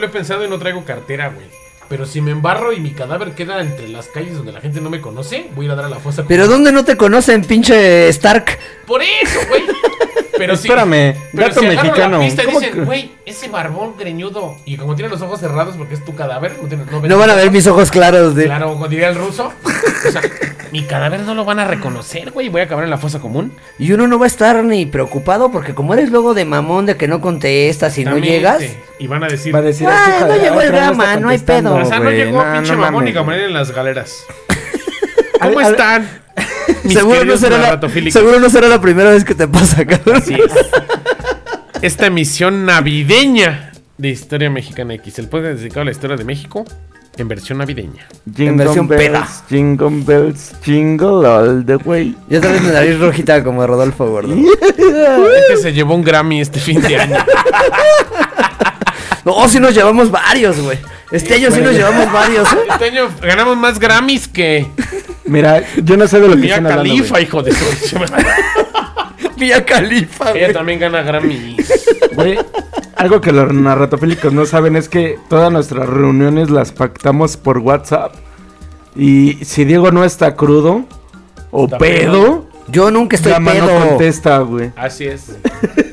lo 0.00 0.06
he 0.06 0.10
pensado 0.10 0.44
y 0.44 0.48
no 0.48 0.58
traigo 0.58 0.84
cartera, 0.84 1.28
güey. 1.28 1.46
Pero 1.88 2.06
si 2.06 2.20
me 2.20 2.30
embarro 2.30 2.72
y 2.72 2.80
mi 2.80 2.92
cadáver 2.92 3.34
queda 3.34 3.60
entre 3.60 3.88
las 3.88 4.06
calles 4.06 4.36
donde 4.36 4.52
la 4.52 4.60
gente 4.60 4.80
no 4.80 4.90
me 4.90 5.00
conoce, 5.00 5.50
voy 5.56 5.64
a 5.64 5.66
ir 5.66 5.72
a 5.72 5.74
dar 5.74 5.84
a 5.86 5.88
la 5.88 5.98
fosa. 5.98 6.24
Pero. 6.26 6.46
¿dónde 6.46 6.70
no 6.72 6.84
te 6.84 6.96
conocen, 6.96 7.44
pinche 7.44 8.08
Stark? 8.08 8.58
Por 8.86 9.02
eso, 9.02 9.40
güey. 9.48 9.62
Pero 10.40 10.56
si, 10.56 10.68
Espérame, 10.68 11.14
pero 11.32 11.48
dato 11.48 11.60
si 11.60 11.66
mexicano. 11.66 12.18
La 12.18 12.24
pista 12.24 12.42
y 12.42 12.46
¿Cómo 12.46 12.60
dicen, 12.60 12.74
que- 12.74 12.80
güey, 12.84 13.12
ese 13.26 13.48
barbón 13.48 13.94
greñudo. 13.98 14.56
Y 14.64 14.76
como 14.76 14.94
tiene 14.96 15.10
los 15.10 15.20
ojos 15.22 15.40
cerrados 15.40 15.76
porque 15.76 15.94
es 15.94 16.04
tu 16.04 16.14
cadáver, 16.14 16.56
no, 16.60 16.68
tiene- 16.68 16.84
No 17.08 17.18
van 17.18 17.30
a 17.30 17.34
ver 17.34 17.50
mis 17.50 17.66
ojos 17.66 17.90
claros 17.90 18.34
de... 18.34 18.44
Claro, 18.44 18.68
como 18.72 18.88
diría 18.88 19.08
el 19.08 19.14
ruso. 19.16 19.52
O 20.08 20.10
sea, 20.10 20.20
mi 20.72 20.82
cadáver 20.84 21.20
no 21.20 21.34
lo 21.34 21.44
van 21.44 21.58
a 21.58 21.64
reconocer, 21.66 22.30
güey. 22.30 22.48
Voy 22.48 22.60
a 22.62 22.64
acabar 22.64 22.84
en 22.84 22.90
la 22.90 22.98
fosa 22.98 23.18
común. 23.20 23.52
Y 23.78 23.92
uno 23.92 24.06
no 24.06 24.18
va 24.18 24.24
a 24.24 24.28
estar 24.28 24.62
ni 24.64 24.86
preocupado 24.86 25.50
porque 25.50 25.74
como 25.74 25.94
eres 25.94 26.10
luego 26.10 26.34
de 26.34 26.44
mamón 26.44 26.86
de 26.86 26.96
que 26.96 27.06
no 27.08 27.20
contestas 27.20 27.96
y 27.98 28.04
no 28.04 28.18
llegas... 28.18 28.62
Y 28.98 29.06
van 29.06 29.24
a 29.24 29.28
decir. 29.28 29.54
Va 29.54 29.60
a 29.60 29.62
decir 29.62 29.88
Ah, 29.90 30.26
no 30.28 30.36
llegó 30.36 30.60
el 30.60 30.72
drama, 30.72 31.16
no 31.16 31.30
hay 31.30 31.38
pedo. 31.38 31.74
o 31.74 31.84
sea, 31.86 32.00
no 32.00 32.10
llegó 32.10 32.44
No, 32.44 32.52
pinche 32.52 32.72
no 32.72 32.78
mamón 32.78 33.04
mames, 33.04 33.24
güey. 33.24 33.44
en 33.44 33.54
las 33.54 33.70
galeras. 33.70 34.24
¿Cómo 35.40 35.60
están? 35.60 36.19
Mis 36.84 36.94
Seguro 36.94 37.24
no, 37.24 37.36
será 37.36 37.58
la, 37.58 38.10
seguro 38.10 38.40
no 38.40 38.50
será 38.50 38.68
la 38.68 38.80
primera 38.80 39.10
vez 39.10 39.24
que 39.24 39.34
te 39.34 39.48
pasa, 39.48 39.84
cabrón. 39.84 40.16
Así 40.16 40.34
es. 40.34 40.52
Esta 41.82 42.06
emisión 42.06 42.66
navideña 42.66 43.72
de 43.96 44.08
Historia 44.08 44.50
Mexicana 44.50 44.94
X. 44.94 45.18
El 45.18 45.28
podcast 45.28 45.58
dedicado 45.58 45.82
a 45.82 45.84
la 45.86 45.90
historia 45.90 46.16
de 46.16 46.24
México 46.24 46.64
en 47.16 47.28
versión 47.28 47.58
navideña. 47.58 48.06
Jingle 48.24 48.48
En 48.48 48.56
versión 48.56 48.88
bells, 48.88 49.02
peda. 49.02 49.28
Jingle 49.48 50.04
bells, 50.04 50.52
jingle 50.62 51.26
all 51.26 51.64
the 51.64 51.76
way. 51.76 52.16
Ya 52.28 52.40
sabes 52.40 52.62
mi 52.62 52.70
nariz 52.70 52.98
rojita 52.98 53.42
como 53.44 53.62
de 53.62 53.66
Rodolfo 53.66 54.06
Gordo. 54.06 54.34
Este 54.78 55.56
se 55.62 55.72
llevó 55.72 55.94
un 55.94 56.04
Grammy 56.04 56.40
este 56.40 56.60
fin 56.60 56.80
de 56.80 56.96
año. 56.96 57.16
No, 59.22 59.46
sí 59.48 59.60
nos 59.60 59.74
llevamos 59.74 60.10
varios, 60.10 60.58
güey. 60.58 60.78
Este 61.10 61.34
año 61.34 61.50
sí 61.50 61.60
nos 61.60 61.74
llevamos 61.74 62.10
varios, 62.10 62.50
¿eh? 62.52 62.56
Este 62.70 62.86
año 62.86 63.10
ganamos 63.20 63.56
más 63.56 63.78
Grammys 63.78 64.28
que 64.28 64.66
Mira, 65.30 65.62
yo 65.82 65.96
no 65.96 66.06
sé 66.08 66.20
de 66.20 66.28
lo 66.28 66.34
que 66.34 66.40
Mia 66.42 66.56
están 66.56 66.66
hablando. 66.78 67.04
Güey. 67.08 67.22
hijo 67.22 67.42
de 67.42 67.52
su. 67.52 67.96
Mía 69.38 69.64
Califa, 69.66 70.32
Ella 70.32 70.52
también 70.52 70.78
gana 70.80 71.02
Grammys. 71.02 71.56
Güey, 72.14 72.38
algo 72.96 73.20
que 73.20 73.32
los 73.32 73.52
narratofílicos 73.52 74.32
no 74.32 74.44
saben 74.44 74.76
es 74.76 74.88
que 74.88 75.18
todas 75.28 75.52
nuestras 75.52 75.88
reuniones 75.88 76.50
las 76.50 76.72
pactamos 76.72 77.36
por 77.36 77.58
WhatsApp. 77.58 78.14
Y 78.96 79.38
si 79.44 79.64
Diego 79.64 79.92
no 79.92 80.04
está 80.04 80.34
crudo 80.34 80.84
o 81.52 81.64
Está 81.66 81.78
pedo, 81.78 82.46
Yo 82.68 82.90
nunca 82.90 83.16
estoy 83.16 83.32
no 83.38 83.50
pedo. 83.50 83.88
contesta, 83.88 84.38
güey. 84.40 84.72
Así 84.76 85.06
es. 85.06 85.36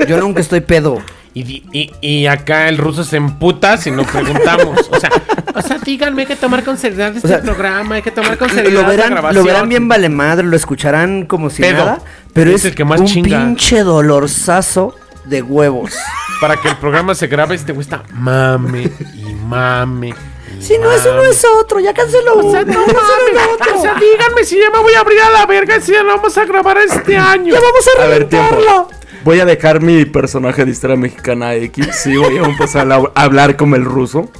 Yo 0.07 0.19
nunca 0.19 0.41
estoy 0.41 0.61
pedo. 0.61 1.01
Y, 1.43 1.63
y, 1.71 1.91
y 2.01 2.27
acá 2.27 2.67
el 2.69 2.77
ruso 2.77 3.03
se 3.03 3.17
emputa 3.17 3.77
si 3.77 3.91
no 3.91 4.03
preguntamos. 4.03 4.89
O 4.91 4.99
sea, 4.99 5.09
o 5.53 5.61
sea, 5.61 5.77
díganme, 5.79 6.21
hay 6.23 6.27
que 6.27 6.35
tomar 6.35 6.63
con 6.63 6.77
seriedad 6.77 7.15
este 7.15 7.27
sea, 7.27 7.41
programa, 7.41 7.95
hay 7.95 8.01
que 8.01 8.11
tomar 8.11 8.37
con 8.37 8.49
seriedad 8.49 8.71
Lo 8.73 8.81
la 8.83 8.87
verán, 8.87 9.09
grabación. 9.11 9.35
lo 9.43 9.47
verán 9.47 9.69
bien 9.69 9.87
vale 9.87 10.09
madre, 10.09 10.45
lo 10.47 10.55
escucharán 10.55 11.25
como 11.25 11.49
si 11.49 11.61
Pedo. 11.61 11.77
nada. 11.85 11.99
Pero 12.33 12.49
Es 12.51 12.57
es, 12.61 12.65
el 12.65 12.75
que 12.75 12.85
más 12.85 12.99
un 13.01 13.05
chinga. 13.07 13.37
pinche 13.45 13.83
dolorzazo 13.83 14.95
de 15.25 15.41
huevos. 15.41 15.93
Para 16.41 16.55
que 16.57 16.69
el 16.69 16.77
programa 16.77 17.15
se 17.15 17.27
grabe, 17.27 17.55
este 17.55 17.71
güey 17.73 17.83
está 17.83 18.03
mame 18.13 18.89
y 19.15 19.33
mame. 19.33 20.09
y 20.57 20.61
Si 20.63 20.77
no, 20.77 20.91
eso 20.91 21.09
no 21.11 21.17
mame. 21.17 21.29
es 21.29 21.43
otro, 21.59 21.79
ya 21.79 21.93
canceló. 21.93 22.37
O 22.47 22.51
sea, 22.51 22.63
no 22.63 22.79
mames. 22.79 23.75
O 23.75 23.81
sea, 23.81 23.95
díganme 23.95 24.43
si 24.43 24.57
ya 24.57 24.69
me 24.71 24.79
voy 24.79 24.93
a 24.93 24.99
abrir 25.01 25.19
a 25.21 25.29
la 25.31 25.45
verga 25.45 25.79
si 25.81 25.91
ya 25.93 26.03
lo 26.03 26.15
vamos 26.15 26.37
a 26.37 26.45
grabar 26.45 26.77
este 26.77 27.17
año. 27.17 27.53
Ya 27.53 27.59
vamos 27.59 27.87
a 27.99 28.03
A 28.03 28.07
ver. 28.07 28.27
Voy 29.27 29.41
a 29.41 29.45
dejar 29.45 29.81
mi 29.81 30.05
personaje 30.05 30.63
de 30.63 30.71
historia 30.71 30.95
mexicana 30.95 31.53
X. 31.53 31.89
Sí, 32.01 32.15
voy 32.15 32.37
a 32.37 32.45
empezar 32.45 32.89
a 32.89 33.01
hablar 33.13 33.57
como 33.57 33.75
el 33.75 33.83
ruso, 33.83 34.31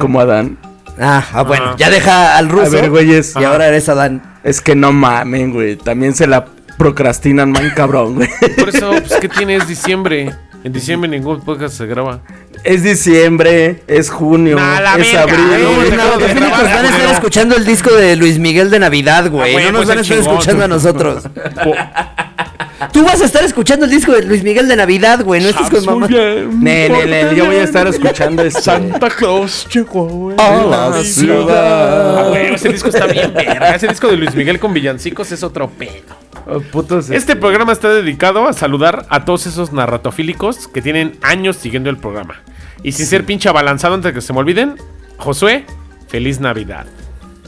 como 0.00 0.20
Adán. 0.20 0.58
Ah, 1.00 1.24
ah, 1.32 1.44
bueno, 1.44 1.74
ya 1.78 1.88
deja 1.88 2.36
al 2.36 2.50
ruso. 2.50 2.66
A 2.66 2.68
ver, 2.68 2.90
güeyes. 2.90 3.32
Y 3.40 3.44
ahora 3.44 3.68
eres 3.68 3.88
Adán. 3.88 4.22
Es 4.44 4.60
que 4.60 4.74
no 4.76 4.92
mamen, 4.92 5.50
güey. 5.50 5.76
También 5.76 6.14
se 6.14 6.26
la 6.26 6.44
procrastinan, 6.76 7.52
man, 7.52 7.72
cabrón, 7.74 8.16
güey. 8.16 8.28
Por 8.58 8.68
eso, 8.68 8.90
pues, 8.90 9.14
¿qué 9.18 9.28
tiene? 9.34 9.56
Es 9.56 9.66
diciembre. 9.66 10.34
En 10.62 10.74
diciembre 10.74 11.08
ningún 11.08 11.40
podcast 11.40 11.78
se 11.78 11.86
graba. 11.86 12.20
Es 12.64 12.82
diciembre, 12.82 13.82
es 13.86 14.10
junio, 14.10 14.56
Nah, 14.56 14.80
la 14.80 14.96
es 14.96 15.10
verga, 15.10 15.22
abril. 15.22 15.38
no, 15.62 15.80
Los 15.80 15.90
no, 15.90 15.96
no, 15.96 16.18
no, 16.34 16.40
no, 16.40 16.50
van 16.50 16.84
a 16.84 16.88
estar 16.90 17.10
escuchando 17.14 17.56
el 17.56 17.64
disco 17.64 17.94
de 17.94 18.14
Luis 18.16 18.38
Miguel 18.38 18.68
de 18.70 18.78
Navidad, 18.78 19.30
güey. 19.30 19.48
Ah, 19.48 19.52
güey, 19.54 19.64
no 19.66 19.72
nos 19.72 19.78
pues 19.80 19.88
van 19.88 19.98
a 19.98 20.00
es 20.02 20.10
estar 20.10 20.18
chingón, 20.22 20.38
escuchando 20.38 20.64
a 20.64 20.68
nosotros. 20.68 21.24
Tú 22.92 23.04
vas 23.04 23.20
a 23.22 23.24
estar 23.24 23.44
escuchando 23.44 23.84
el 23.86 23.90
disco 23.90 24.12
de 24.12 24.22
Luis 24.24 24.42
Miguel 24.42 24.66
de 24.68 24.76
Navidad, 24.76 25.24
güey. 25.24 25.40
No 25.42 25.48
estés 25.48 25.70
con 25.70 25.84
mamá. 25.84 26.08
Ne, 26.08 26.44
ne, 26.88 26.88
ne, 27.06 27.34
yo 27.36 27.46
voy 27.46 27.56
a 27.56 27.62
estar 27.62 27.86
escuchando 27.86 28.42
este. 28.44 28.60
Santa 28.60 29.08
Claus 29.10 29.66
llegó 29.72 30.04
güey. 30.06 30.36
a 30.38 30.64
la 30.64 30.86
Ah, 30.88 31.02
ciudad. 31.04 32.28
güey, 32.30 32.54
ese 32.54 32.68
disco 32.70 32.88
está 32.88 33.06
bien 33.06 33.32
verga. 33.32 33.74
Ese 33.74 33.86
disco 33.88 34.08
de 34.08 34.16
Luis 34.16 34.34
Miguel 34.34 34.58
con 34.58 34.72
villancicos 34.74 35.30
es 35.32 35.42
otro 35.42 35.70
pedo. 35.70 36.14
Oh, 36.46 36.60
putos, 36.60 37.08
Este 37.10 37.36
programa 37.36 37.72
está 37.72 37.88
dedicado 37.88 38.46
a 38.46 38.52
saludar 38.52 39.06
a 39.08 39.24
todos 39.24 39.46
esos 39.46 39.72
narratofílicos 39.72 40.68
que 40.68 40.82
tienen 40.82 41.16
años 41.22 41.56
siguiendo 41.56 41.88
el 41.90 41.96
programa. 41.96 42.42
Y 42.82 42.92
sin 42.92 43.06
ser 43.06 43.24
pinche 43.24 43.48
abalanzado 43.48 43.94
antes 43.94 44.10
de 44.10 44.14
que 44.14 44.20
se 44.20 44.32
me 44.34 44.40
olviden, 44.40 44.74
Josué, 45.16 45.64
feliz 46.08 46.40
Navidad. 46.40 46.84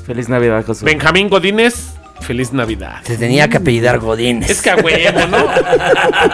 Feliz 0.06 0.28
Navidad, 0.30 0.64
Josué. 0.64 0.90
Benjamín 0.90 1.28
Godínez, 1.28 1.88
feliz 2.20 2.52
Navidad. 2.52 2.96
Se 3.04 3.16
tenía 3.16 3.48
que 3.48 3.58
apellidar 3.58 3.98
Godínez. 3.98 4.50
Es 4.50 4.62
que 4.62 4.70
a 4.70 4.76
huevo, 4.76 5.26
¿no? 5.28 5.38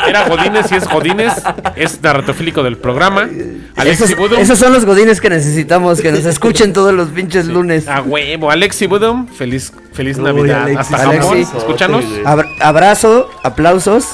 Era 0.08 0.28
Godínez 0.28 0.66
y 0.72 0.76
es 0.76 0.88
Godínez, 0.88 1.32
es 1.76 2.02
narratofílico 2.02 2.62
del 2.62 2.76
programa. 2.78 3.28
Alexi 3.76 4.04
esos, 4.04 4.16
Budum, 4.16 4.38
esos 4.40 4.58
son 4.58 4.72
los 4.72 4.84
godines 4.84 5.20
que 5.20 5.28
necesitamos, 5.30 6.00
que 6.00 6.12
nos 6.12 6.24
escuchen 6.24 6.72
todos 6.72 6.92
los 6.94 7.08
pinches 7.08 7.46
lunes. 7.46 7.88
a 7.88 8.02
huevo. 8.02 8.50
Alexi 8.50 8.86
Budum, 8.86 9.26
feliz, 9.28 9.72
feliz 9.92 10.18
Uy, 10.18 10.24
Navidad. 10.24 10.62
Alexis, 10.62 10.80
Hasta 10.94 10.98
Japón, 10.98 11.32
Alexi. 11.36 11.56
escúchanos. 11.56 12.04
Abra- 12.24 12.48
abrazo, 12.60 13.30
aplausos. 13.42 14.06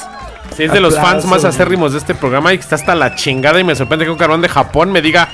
Sí, 0.57 0.63
es 0.63 0.73
de 0.73 0.79
los 0.79 0.95
fans 0.97 1.25
más 1.25 1.45
acérrimos 1.45 1.91
de 1.93 1.99
este 1.99 2.15
programa 2.15 2.53
y 2.53 2.57
que 2.57 2.63
está 2.63 2.75
hasta 2.75 2.95
la 2.95 3.15
chingada 3.15 3.59
y 3.59 3.63
me 3.63 3.75
sorprende 3.75 4.05
que 4.05 4.11
un 4.11 4.17
cabrón 4.17 4.41
de 4.41 4.49
Japón 4.49 4.91
me 4.91 5.01
diga, 5.01 5.29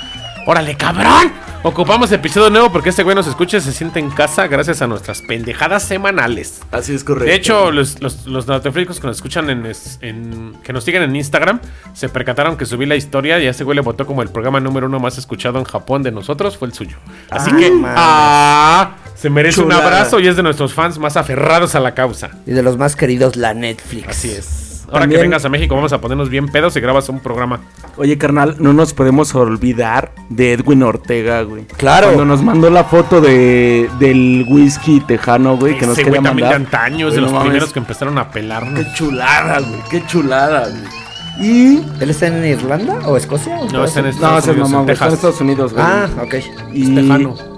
órale 0.45 0.75
cabrón, 0.78 1.31
ocupamos 1.63 2.11
episodio 2.11 2.50
nuevo 2.50 2.72
porque 2.72 2.89
este 2.89 3.03
güey 3.03 3.16
nos 3.16 3.28
escucha 3.28 3.57
y 3.57 3.61
se 3.61 3.72
siente 3.72 4.00
en 4.00 4.09
casa 4.11 4.47
gracias 4.47 4.81
a 4.81 4.88
nuestras 4.88 5.22
pendejadas 5.22 5.83
semanales. 5.83 6.61
Así 6.72 6.94
es 6.94 7.03
correcto. 7.03 7.29
De 7.29 7.35
hecho, 7.35 7.72
los, 7.72 8.00
los, 8.01 8.25
los 8.28 8.45
que 8.45 9.07
nos 9.07 9.16
escuchan 9.17 9.50
en, 9.50 10.53
que 10.63 10.73
nos 10.73 10.83
siguen 10.83 11.03
en 11.03 11.16
Instagram 11.16 11.59
se 11.94 12.09
percataron 12.09 12.57
que 12.57 12.66
subí 12.66 12.85
la 12.85 12.95
historia 12.95 13.39
y 13.39 13.47
a 13.47 13.51
ese 13.51 13.63
güey 13.63 13.75
le 13.75 13.81
votó 13.81 14.06
como 14.06 14.22
el 14.22 14.29
programa 14.29 14.59
número 14.59 14.88
uno 14.88 15.00
más 15.00 15.17
escuchado 15.17 15.57
en 15.59 15.66
Japón 15.66 16.03
de 16.03 16.11
nosotros, 16.11 16.57
fue 16.57 16.67
el 16.67 16.73
suyo. 16.73 16.97
Así 17.29 17.50
Ah, 17.53 17.57
que, 17.57 17.72
ah, 17.85 18.95
se 19.16 19.29
merece 19.29 19.62
un 19.62 19.72
abrazo 19.72 20.19
y 20.19 20.27
es 20.27 20.35
de 20.35 20.44
nuestros 20.44 20.73
fans 20.73 21.00
más 21.00 21.17
aferrados 21.17 21.73
a 21.75 21.79
la 21.79 21.94
causa. 21.94 22.29
Y 22.45 22.51
de 22.51 22.62
los 22.63 22.77
más 22.77 22.95
queridos, 22.95 23.35
la 23.35 23.53
Netflix. 23.53 24.07
Así 24.09 24.31
es. 24.31 24.83
Ahora 24.88 25.00
También- 25.01 25.19
que 25.22 25.27
vengas 25.27 25.44
a 25.45 25.50
México 25.50 25.73
vamos 25.75 25.94
a 25.94 26.00
ponernos 26.00 26.29
bien 26.29 26.47
pedos 26.47 26.75
y 26.75 26.79
grabas 26.79 27.09
un 27.09 27.19
programa. 27.19 27.59
Oye, 27.97 28.18
carnal, 28.18 28.57
no 28.59 28.74
nos 28.74 28.94
podemos 28.94 29.33
olvidar 29.36 30.12
de 30.30 30.53
Edwin 30.53 30.83
Ortega, 30.83 31.42
güey. 31.44 31.63
Claro. 31.77 32.07
Cuando 32.07 32.25
nos 32.25 32.44
mandó 32.44 32.69
la 32.69 32.83
foto 32.83 33.21
de, 33.21 33.89
del 34.00 34.45
whisky 34.50 35.00
tejano, 35.00 35.56
güey, 35.57 35.77
que 35.77 35.86
nos 35.86 35.94
Ese 35.97 36.03
quería 36.03 36.19
güey 36.19 36.30
también 36.30 36.50
de 36.50 36.53
mandar. 36.56 36.81
antaños, 36.81 37.12
Güey, 37.12 37.15
de 37.15 37.21
los 37.21 37.31
no 37.31 37.38
mames, 37.38 37.50
primeros 37.51 37.74
que 37.74 37.80
empezaron 37.80 38.18
a 38.18 38.30
pelarnos. 38.31 38.83
Qué 38.86 38.94
chulada, 38.94 39.59
güey. 39.59 39.80
Qué 39.89 40.06
chulada, 40.07 40.68
güey. 40.69 41.05
Y. 41.40 41.82
¿Él 42.00 42.10
está 42.10 42.28
en 42.28 42.46
Irlanda 42.46 43.00
o 43.06 43.18
Escocia? 43.18 43.60
o 43.60 43.70
No, 43.70 43.84
está 43.84 44.00
en 44.00 44.08
es? 44.08 44.18
No, 44.18 44.38
Estados 44.38 44.48
Unidos, 44.48 44.70
mamó, 44.70 44.80
en 44.80 44.84
güey. 44.86 44.94
Está 44.94 45.06
en 45.06 45.12
Texas. 45.12 45.14
Estados 45.14 45.42
Unidos, 45.42 45.74
güey. 45.74 45.86
Ah, 45.86 46.10
ok. 46.22 46.36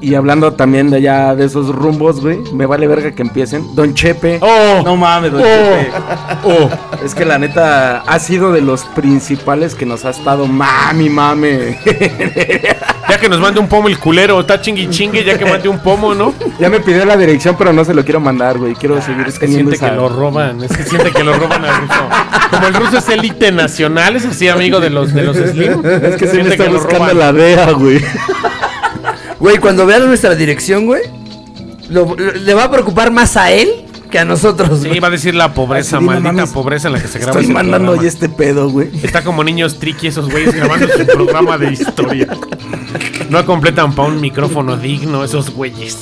Y 0.02 0.16
hablando 0.16 0.54
también 0.54 0.90
de 0.90 0.98
allá 0.98 1.36
de 1.36 1.46
esos 1.46 1.70
rumbos, 1.70 2.22
güey. 2.22 2.40
Me 2.54 2.66
vale 2.66 2.88
verga 2.88 3.12
que 3.12 3.22
empiecen. 3.22 3.76
Don 3.76 3.94
Chepe. 3.94 4.40
¡Oh! 4.42 4.82
No 4.84 4.96
mames, 4.96 5.32
Don 5.32 5.42
Oh. 5.42 5.46
Chepe. 5.46 5.92
Oh. 6.44 6.70
Es 7.04 7.14
que 7.16 7.26
la 7.26 7.38
neta 7.38 8.00
ha 8.02 8.20
sido 8.20 8.52
de 8.52 8.62
los 8.62 8.84
principales 8.86 9.76
que 9.76 9.86
nos 9.86 10.06
ha 10.06 10.10
estado 10.12 10.48
mami, 10.48 11.10
mame. 11.10 11.78
Ya 13.10 13.18
que 13.18 13.30
nos 13.30 13.40
mande 13.40 13.60
un 13.60 13.68
pomo 13.70 13.88
el 13.88 13.98
culero, 13.98 14.40
está 14.42 14.60
chingui 14.60 14.90
chingue, 14.90 15.24
ya 15.24 15.38
que 15.38 15.46
mande 15.46 15.70
un 15.70 15.80
pomo, 15.80 16.14
¿no? 16.14 16.34
ya 16.60 16.70
me 16.70 16.80
pidió 16.82 17.06
la 17.06 17.16
dirección, 17.16 17.56
pero 17.58 17.72
no 17.72 17.86
se 17.86 17.94
lo 17.94 18.04
quiero 18.04 18.20
mandar, 18.20 18.58
güey. 18.58 18.74
Quiero 18.76 19.02
seguir 19.02 19.24
Ah, 19.26 19.30
Es 19.30 19.40
que 19.40 19.48
siente 19.48 19.76
esa- 19.76 19.90
que 19.92 19.96
lo 19.96 20.10
roban, 20.10 20.62
es 20.64 20.76
que 20.76 20.84
siente 20.84 21.12
que 21.12 21.24
lo 21.24 21.34
roban 21.34 21.64
al 21.64 21.82
ruso. 21.82 21.94
Como 22.52 22.68
el 22.68 22.74
ruso 22.74 22.98
es 22.98 23.10
élite 23.10 23.52
nacional, 23.52 24.16
es 24.18 24.26
así 24.26 24.48
amigo 24.50 24.80
de 24.82 24.90
los 24.90 25.14
de 25.14 25.24
los 25.24 25.38
Slim. 25.38 25.86
Es 25.86 26.16
que 26.18 26.28
se 26.28 26.34
me 26.38 26.44
siente 26.44 26.52
está 26.52 26.66
lo 26.66 26.74
buscando 26.80 26.98
roban. 27.06 27.18
la 27.18 27.32
DEA, 27.34 27.72
güey. 27.72 28.02
Güey, 29.40 29.58
cuando 29.60 29.86
vean 29.86 30.06
nuestra 30.06 30.36
dirección, 30.36 30.86
güey, 30.86 31.04
lo- 31.90 32.14
lo- 32.16 32.32
le 32.34 32.54
va 32.54 32.66
a 32.66 32.72
preocupar 32.72 33.12
más 33.12 33.38
a 33.38 33.52
él 33.52 33.86
que 34.10 34.20
a 34.20 34.26
nosotros, 34.26 34.80
Sí, 34.82 34.88
güey. 34.88 35.00
va 35.00 35.08
a 35.08 35.12
decir 35.12 35.36
la 35.36 35.54
pobreza, 35.54 35.98
Así, 35.98 36.06
maldita 36.06 36.32
mames. 36.34 36.50
pobreza 36.52 36.88
en 36.88 36.94
la 36.94 37.02
que 37.02 37.08
se 37.08 37.20
graba 37.20 37.32
Estoy 37.32 37.44
ese 37.46 37.54
mandando 37.54 37.78
programa. 37.88 38.02
hoy 38.02 38.08
este 38.08 38.30
pedo, 38.30 38.70
güey. 38.70 38.90
Está 39.04 39.24
como 39.24 39.44
niños 39.44 39.80
triqui 39.80 40.08
esos 40.08 40.30
güeyes 40.30 40.54
grabando 40.56 40.88
su 40.88 41.06
programa 41.06 41.58
de 41.58 41.72
historia. 41.74 42.28
No 43.30 43.46
completan 43.46 43.94
para 43.94 44.10
un 44.10 44.22
micrófono 44.22 44.78
digno 44.78 45.24
esos 45.24 45.50
güeyes. 45.52 45.98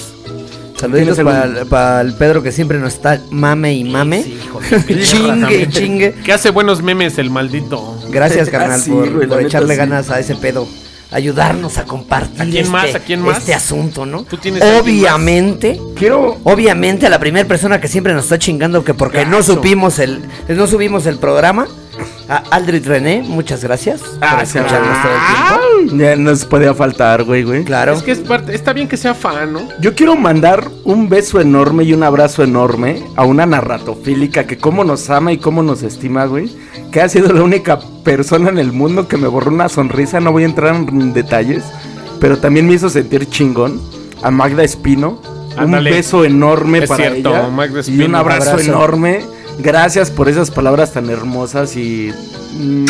Saluditos 0.79 1.15
¿Tienes 1.15 1.35
algún- 1.35 1.69
para 1.69 2.01
el 2.01 2.13
Pedro 2.15 2.43
que 2.43 2.51
siempre 2.51 2.77
nos 2.79 2.93
está 2.93 3.19
mame 3.31 3.73
y 3.73 3.83
mame. 3.85 4.23
Sí, 4.23 4.37
hijo 4.43 4.59
de 4.59 5.01
chingue 5.03 5.61
y 5.61 5.67
chingue. 5.69 6.11
Que 6.23 6.33
hace 6.33 6.49
buenos 6.51 6.81
memes 6.83 7.17
el 7.17 7.29
maldito. 7.29 7.97
Gracias, 8.09 8.49
carnal, 8.51 8.79
Ah, 8.79 8.83
sí, 8.83 8.91
por, 8.91 9.27
güey, 9.27 9.45
echarle 9.45 9.73
sí. 9.73 9.77
ganas 9.79 10.09
a 10.09 10.19
ese 10.19 10.35
pedo. 10.35 10.67
Ayudarnos 11.11 11.77
a 11.77 11.85
compartir 11.85 12.41
¿A 12.41 12.45
quién 12.45 12.57
este, 12.57 12.69
más? 12.69 12.95
¿A 12.95 12.99
quién 12.99 13.21
más? 13.21 13.37
este 13.39 13.53
asunto, 13.53 14.05
¿no? 14.05 14.23
¿Tú 14.23 14.37
tienes 14.37 14.61
a 14.61 14.77
alguien 14.77 14.81
Obviamente, 14.83 15.79
Quiero. 15.95 16.37
obviamente 16.43 17.07
a 17.07 17.09
la 17.09 17.19
primera 17.19 17.47
persona 17.47 17.79
que 17.79 17.87
siempre 17.87 18.13
nos 18.13 18.23
está 18.23 18.39
chingando 18.39 18.83
que 18.83 18.93
porque 18.93 19.25
no 19.25 19.43
supimos 19.43 19.99
el 19.99 20.21
no 20.47 20.67
subimos 20.67 21.05
el 21.05 21.17
programa, 21.17 21.67
a 22.27 22.37
Aldrid 22.51 22.85
René, 22.87 23.21
muchas 23.21 23.63
gracias 23.63 24.01
por 24.01 24.17
Ah, 24.21 24.39
escucharnos 24.43 24.97
todo 25.01 25.11
el 25.79 25.87
tiempo. 25.89 26.03
Ya 26.03 26.15
nos 26.15 26.45
podía 26.45 26.73
faltar, 26.73 27.23
güey, 27.23 27.43
güey. 27.43 27.63
Claro. 27.63 27.93
Es 27.93 28.03
que 28.03 28.11
es 28.11 28.19
parte, 28.19 28.55
está 28.55 28.73
bien 28.73 28.87
que 28.87 28.97
sea 28.97 29.13
fan, 29.13 29.53
¿no? 29.53 29.67
Yo 29.79 29.93
quiero 29.95 30.15
mandar 30.15 30.67
un 30.83 31.07
beso 31.09 31.39
enorme 31.39 31.83
y 31.83 31.93
un 31.93 32.03
abrazo 32.03 32.43
enorme 32.43 33.03
a 33.15 33.23
una 33.25 33.45
narratofílica 33.45 34.45
que 34.47 34.57
cómo 34.57 34.83
nos 34.83 35.09
ama 35.09 35.31
y 35.33 35.37
cómo 35.37 35.61
nos 35.63 35.83
estima, 35.83 36.25
güey. 36.25 36.51
Que 36.91 37.01
ha 37.01 37.09
sido 37.09 37.31
la 37.33 37.43
única 37.43 37.79
persona 38.03 38.49
en 38.49 38.57
el 38.57 38.71
mundo 38.71 39.07
que 39.07 39.17
me 39.17 39.27
borró 39.27 39.51
una 39.51 39.69
sonrisa. 39.69 40.19
No 40.19 40.31
voy 40.31 40.43
a 40.43 40.47
entrar 40.47 40.73
en 40.75 41.13
detalles, 41.13 41.63
pero 42.19 42.37
también 42.39 42.67
me 42.67 42.73
hizo 42.73 42.89
sentir 42.89 43.29
chingón. 43.29 43.79
A 44.23 44.31
Magda 44.31 44.63
Espino. 44.63 45.21
Ándale. 45.57 45.91
Un 45.91 45.97
beso 45.97 46.25
enorme 46.25 46.79
Es 46.79 46.89
para 46.89 47.11
cierto, 47.11 47.29
ella. 47.29 47.47
Magda 47.49 47.77
y 47.77 47.81
Espino. 47.81 48.05
un 48.05 48.15
abrazo, 48.15 48.51
Abrazo. 48.51 48.67
enorme. 48.71 49.21
Gracias 49.59 50.11
por 50.11 50.27
esas 50.29 50.51
palabras 50.51 50.91
tan 50.91 51.09
hermosas 51.09 51.75
y 51.77 52.11
mm, 52.53 52.85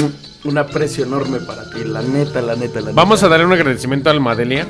un 0.46 0.58
aprecio 0.58 1.06
enorme 1.06 1.40
para 1.40 1.70
ti. 1.70 1.84
La 1.84 2.02
neta, 2.02 2.42
la 2.42 2.56
neta, 2.56 2.80
la 2.80 2.88
neta. 2.88 2.94
Vamos 2.94 3.24
a 3.24 3.30
darle 3.30 3.46
un 3.46 3.54
agradecimiento 3.54 4.10
a 4.10 4.14
Almadelia. 4.14 4.68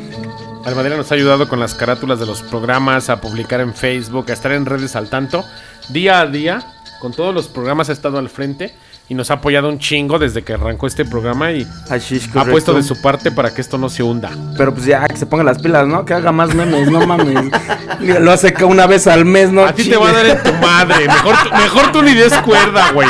Almadelia 0.65 0.97
nos 0.97 1.11
ha 1.11 1.15
ayudado 1.15 1.47
con 1.47 1.59
las 1.59 1.73
carátulas 1.73 2.19
de 2.19 2.25
los 2.25 2.41
programas, 2.41 3.09
a 3.09 3.21
publicar 3.21 3.61
en 3.61 3.73
Facebook, 3.73 4.25
a 4.29 4.33
estar 4.33 4.51
en 4.51 4.65
redes 4.65 4.95
al 4.95 5.09
tanto. 5.09 5.45
Día 5.89 6.21
a 6.21 6.27
día, 6.27 6.65
con 6.99 7.13
todos 7.13 7.33
los 7.33 7.47
programas 7.47 7.89
ha 7.89 7.93
estado 7.93 8.17
al 8.17 8.29
frente 8.29 8.73
y 9.07 9.13
nos 9.13 9.29
ha 9.29 9.35
apoyado 9.35 9.69
un 9.69 9.77
chingo 9.77 10.17
desde 10.17 10.43
que 10.43 10.53
arrancó 10.53 10.87
este 10.87 11.05
programa 11.05 11.51
y 11.51 11.67
Así 11.89 12.15
es 12.15 12.29
ha 12.35 12.45
puesto 12.45 12.73
de 12.73 12.81
su 12.81 13.01
parte 13.01 13.31
para 13.31 13.53
que 13.53 13.61
esto 13.61 13.77
no 13.77 13.89
se 13.89 14.01
hunda. 14.01 14.31
Pero 14.57 14.73
pues 14.73 14.85
ya, 14.85 15.05
que 15.05 15.17
se 15.17 15.25
ponga 15.25 15.43
las 15.43 15.59
pilas, 15.59 15.87
¿no? 15.87 16.05
Que 16.05 16.13
haga 16.13 16.31
más 16.31 16.53
memes, 16.55 16.89
no 16.89 17.05
mames. 17.05 17.51
Lo 18.19 18.31
hace 18.31 18.53
que 18.53 18.65
una 18.65 18.87
vez 18.87 19.05
al 19.07 19.25
mes, 19.25 19.51
¿no? 19.51 19.65
A 19.65 19.73
ti 19.73 19.87
te 19.87 19.97
va 19.97 20.09
a 20.09 20.13
dar 20.13 20.25
en 20.25 20.41
tu 20.41 20.53
madre. 20.53 21.07
Mejor, 21.07 21.35
mejor 21.51 21.91
tú 21.91 22.01
ni 22.01 22.13
des 22.13 22.33
cuerda, 22.39 22.91
güey. 22.91 23.07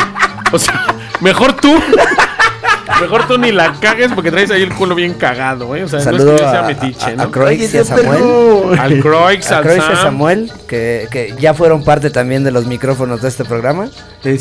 O 0.52 0.60
sea, 0.60 0.86
mejor 1.22 1.54
tú. 1.54 1.74
Mejor 3.02 3.28
tú 3.28 3.38
ni 3.38 3.52
la 3.52 3.74
cagues 3.74 4.12
porque 4.14 4.32
traes 4.32 4.52
ahí 4.52 4.62
el 4.64 4.74
culo 4.74 4.96
bien 4.96 5.14
cagado, 5.16 5.68
güey. 5.68 5.82
O 5.84 5.88
sea, 5.88 6.00
no 6.00 6.06
Saludo 6.06 6.36
es 6.36 6.42
que 6.42 6.46
yo 6.46 6.52
sea 6.52 6.60
a, 6.64 6.68
metiche, 6.68 7.06
a, 7.06 7.10
a 7.10 7.16
¿no? 7.16 7.32
Croix 7.32 7.74
y 7.74 7.78
a 7.78 7.84
Samuel. 7.84 8.80
Al 8.80 9.00
Croix, 9.00 9.52
A 9.52 9.58
al 9.58 9.64
Croix 9.64 9.78
y 9.78 9.80
a 9.80 9.84
Sam. 9.96 9.96
Samuel, 10.04 10.52
que, 10.68 11.08
que 11.12 11.34
ya 11.40 11.54
fueron 11.54 11.84
parte 11.84 12.10
también 12.10 12.44
de 12.44 12.52
los 12.52 12.66
micrófonos 12.68 13.22
de 13.22 13.28
este 13.30 13.44
programa. 13.46 13.88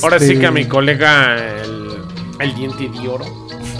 Ahora 0.02 0.18
sí 0.18 0.24
Este- 0.26 0.38
que 0.40 0.46
a 0.46 0.50
mi 0.50 0.66
colega, 0.66 1.36
el, 1.62 1.96
el 2.40 2.54
diente 2.54 2.88
de 2.88 3.08
oro. 3.08 3.24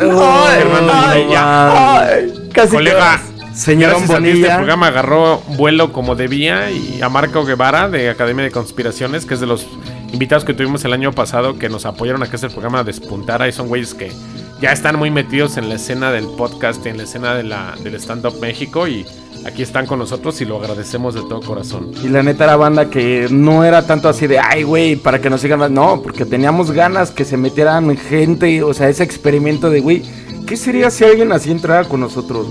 Ay, 0.00 0.60
Hermano 0.60 0.92
ay, 0.92 1.20
Bonilla. 1.22 2.00
ay. 2.08 2.48
Casi 2.52 2.70
Colega, 2.72 3.20
Señor 3.54 3.90
gracias 3.90 4.10
a 4.10 4.18
ti 4.18 4.24
este 4.28 4.32
Bonilla. 4.40 4.56
programa 4.56 4.86
agarró 4.88 5.40
vuelo 5.56 5.92
como 5.92 6.16
debía 6.16 6.70
y 6.70 7.00
a 7.02 7.08
Marco 7.08 7.44
Guevara 7.44 7.88
de 7.88 8.10
Academia 8.10 8.44
de 8.44 8.50
Conspiraciones, 8.50 9.24
que 9.26 9.34
es 9.34 9.40
de 9.40 9.46
los 9.46 9.66
invitados 10.14 10.44
que 10.44 10.54
tuvimos 10.54 10.84
el 10.84 10.92
año 10.92 11.12
pasado 11.12 11.58
que 11.58 11.68
nos 11.68 11.84
apoyaron 11.84 12.22
a 12.22 12.30
que 12.30 12.36
este 12.36 12.48
programa 12.48 12.84
despuntara 12.84 13.48
y 13.48 13.52
son 13.52 13.66
güeyes 13.66 13.94
que 13.94 14.12
ya 14.60 14.70
están 14.70 14.96
muy 14.96 15.10
metidos 15.10 15.56
en 15.56 15.68
la 15.68 15.74
escena 15.74 16.12
del 16.12 16.26
podcast, 16.26 16.86
en 16.86 16.98
la 16.98 17.02
escena 17.02 17.34
de 17.34 17.42
la, 17.42 17.74
del 17.82 17.96
stand-up 17.96 18.38
México 18.40 18.86
y 18.86 19.04
aquí 19.44 19.62
están 19.62 19.86
con 19.86 19.98
nosotros 19.98 20.40
y 20.40 20.44
lo 20.44 20.58
agradecemos 20.58 21.14
de 21.14 21.22
todo 21.22 21.40
corazón. 21.40 21.90
Y 22.02 22.08
la 22.08 22.22
neta 22.22 22.44
era 22.44 22.54
banda 22.54 22.88
que 22.88 23.26
no 23.28 23.64
era 23.64 23.86
tanto 23.88 24.08
así 24.08 24.28
de, 24.28 24.38
ay, 24.38 24.62
güey, 24.62 24.94
para 24.94 25.20
que 25.20 25.28
nos 25.28 25.40
sigan 25.40 25.58
más. 25.58 25.72
No, 25.72 26.00
porque 26.00 26.24
teníamos 26.24 26.70
ganas 26.70 27.10
que 27.10 27.24
se 27.24 27.36
metieran 27.36 27.96
gente, 27.96 28.62
o 28.62 28.72
sea, 28.72 28.88
ese 28.88 29.02
experimento 29.02 29.68
de, 29.68 29.80
güey, 29.80 30.02
¿qué 30.46 30.56
sería 30.56 30.90
si 30.90 31.02
alguien 31.02 31.32
así 31.32 31.50
entrara 31.50 31.88
con 31.88 31.98
nosotros? 31.98 32.46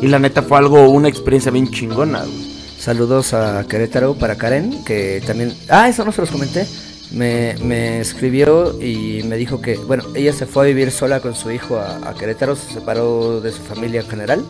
Y 0.00 0.06
la 0.06 0.18
neta 0.18 0.42
fue 0.42 0.56
algo, 0.56 0.88
una 0.88 1.08
experiencia 1.08 1.52
bien 1.52 1.70
chingona, 1.70 2.20
güey. 2.20 2.52
Saludos 2.78 3.34
a 3.34 3.64
Querétaro 3.68 4.14
para 4.14 4.34
Karen, 4.34 4.82
que 4.84 5.22
también... 5.24 5.54
Ah, 5.68 5.88
eso 5.88 6.04
no 6.04 6.10
se 6.10 6.22
los 6.22 6.30
comenté. 6.30 6.66
Me, 7.12 7.54
me 7.62 8.00
escribió 8.00 8.80
y 8.80 9.22
me 9.24 9.36
dijo 9.36 9.60
que, 9.60 9.76
bueno, 9.76 10.02
ella 10.14 10.32
se 10.32 10.46
fue 10.46 10.64
a 10.64 10.66
vivir 10.68 10.90
sola 10.90 11.20
con 11.20 11.34
su 11.34 11.50
hijo 11.50 11.76
a, 11.76 12.08
a 12.08 12.14
Querétaro, 12.14 12.56
se 12.56 12.72
separó 12.72 13.40
de 13.40 13.52
su 13.52 13.62
familia 13.62 14.00
en 14.00 14.08
general. 14.08 14.44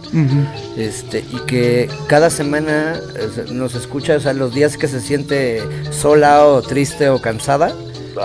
Este, 0.77 1.25
y 1.33 1.41
que 1.47 1.91
cada 2.07 2.31
semana 2.31 3.01
nos 3.51 3.75
escucha, 3.75 4.17
o 4.17 4.21
sea, 4.21 4.33
los 4.33 4.55
días 4.55 4.77
que 4.77 4.87
se 4.87 5.01
siente 5.01 5.61
sola 5.91 6.47
o 6.47 6.63
triste 6.63 7.09
o 7.09 7.21
cansada, 7.21 7.75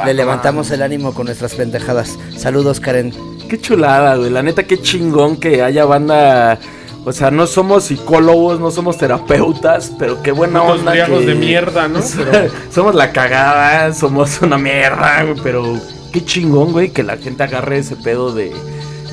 le 0.05 0.13
levantamos 0.13 0.69
el 0.71 0.81
ánimo 0.81 1.13
con 1.13 1.25
nuestras 1.25 1.55
pendejadas. 1.55 2.17
Saludos, 2.37 2.79
Karen. 2.79 3.13
Qué 3.49 3.59
chulada, 3.59 4.17
güey. 4.17 4.29
La 4.29 4.43
neta, 4.43 4.63
qué 4.63 4.79
chingón 4.81 5.37
que 5.37 5.63
haya 5.63 5.85
banda. 5.85 6.59
O 7.07 7.13
sea, 7.13 7.31
no 7.31 7.47
somos 7.47 7.85
psicólogos, 7.85 8.59
no 8.59 8.69
somos 8.69 8.97
terapeutas, 8.97 9.93
pero 9.97 10.21
qué 10.21 10.33
buena 10.33 10.61
onda. 10.61 10.91
que- 11.05 11.25
de 11.25 11.35
mierda, 11.35 11.87
¿no? 11.87 12.01
Pero- 12.31 12.51
somos 12.69 12.95
la 12.95 13.13
cagada, 13.13 13.93
somos 13.93 14.41
una 14.41 14.57
mierda, 14.57 15.23
güey. 15.23 15.35
Pero 15.41 15.79
qué 16.11 16.25
chingón, 16.25 16.73
güey, 16.73 16.89
que 16.91 17.03
la 17.03 17.15
gente 17.15 17.43
agarre 17.43 17.77
ese 17.77 17.95
pedo 17.95 18.33
de. 18.33 18.51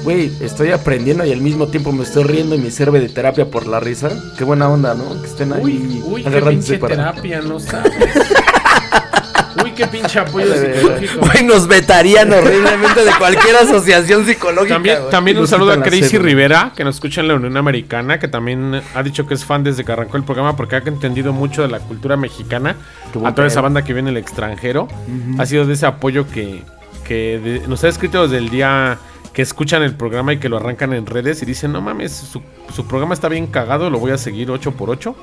Güey, 0.03 0.33
estoy 0.41 0.73
aprendiendo 0.73 1.25
y 1.25 1.31
al 1.31 1.41
mismo 1.41 1.69
tiempo 1.69 1.93
me 1.93 2.03
estoy 2.03 2.25
riendo 2.25 2.57
y 2.57 2.59
me 2.59 2.73
sirve 2.73 2.99
de 2.99 3.09
terapia 3.09 3.49
por 3.49 3.69
la 3.69 3.79
risa. 3.79 4.09
Qué 4.37 4.43
buena 4.43 4.69
onda, 4.69 4.95
¿no? 4.95 5.23
Que 5.23 5.29
estén 5.29 5.53
ahí 5.53 5.63
Uy, 5.63 6.03
uy, 6.05 6.25
qué 6.25 6.43
pinche 6.43 6.79
para- 6.79 6.97
terapia, 6.97 7.43
no 7.43 7.61
sabes. 7.61 7.93
Qué 9.75 9.87
pinche 9.87 10.19
apoyo 10.19 10.47
psicológico. 10.55 11.27
Nos 11.45 11.67
vetarían 11.67 12.33
horriblemente 12.33 13.05
de 13.05 13.11
cualquier 13.19 13.57
asociación 13.57 14.25
psicológica. 14.25 14.75
También, 14.75 14.99
también 15.11 15.39
un 15.39 15.47
saludo 15.49 15.73
a 15.73 15.83
Crazy. 15.83 16.19
Rivera, 16.19 16.73
que 16.77 16.85
nos 16.85 16.97
escucha 16.97 17.21
en 17.21 17.29
la 17.29 17.35
Unión 17.35 17.57
Americana, 17.57 18.19
que 18.19 18.29
también 18.29 18.81
ha 18.95 19.03
dicho 19.03 19.27
que 19.27 19.35
es 19.35 19.45
fan 19.45 19.65
desde 19.65 19.85
que 19.85 19.93
arrancó 19.93 20.17
el 20.17 20.25
programa 20.25 20.57
porque 20.57 20.77
ha 20.77 20.79
entendido 20.79 21.33
mucho 21.33 21.63
de 21.63 21.69
la 21.69 21.81
cultura 21.81 22.17
mexicana, 22.17 22.77
Qué 23.13 23.19
a 23.25 23.35
toda 23.35 23.47
esa 23.49 23.61
banda 23.61 23.83
que 23.85 23.93
viene 23.93 24.11
del 24.11 24.19
extranjero. 24.19 24.89
Ha 25.39 25.47
sido 25.47 25.67
de 25.67 25.75
ese 25.75 25.87
apoyo 25.87 26.27
que, 26.29 26.63
que 27.07 27.39
de- 27.39 27.69
nos 27.69 27.83
ha 27.85 27.89
escrito 27.89 28.23
desde 28.23 28.39
el 28.39 28.51
día 28.51 28.99
que 29.33 29.43
escuchan 29.43 29.83
el 29.83 29.95
programa 29.97 30.33
y 30.33 30.37
que 30.39 30.49
lo 30.49 30.59
arrancan 30.59 30.93
en 30.93 31.07
redes 31.07 31.43
y 31.43 31.47
dicen, 31.47 31.73
no 31.73 31.81
mames, 31.81 32.13
su, 32.13 32.41
su 32.73 32.87
programa 32.87 33.15
está 33.15 33.29
bien 33.29 33.49
cagado, 33.49 33.91
lo 33.91 33.99
voy 33.99 34.13
a 34.13 34.19
seguir 34.19 34.49
8 34.51 34.73
por 34.73 34.91
8 34.91 35.17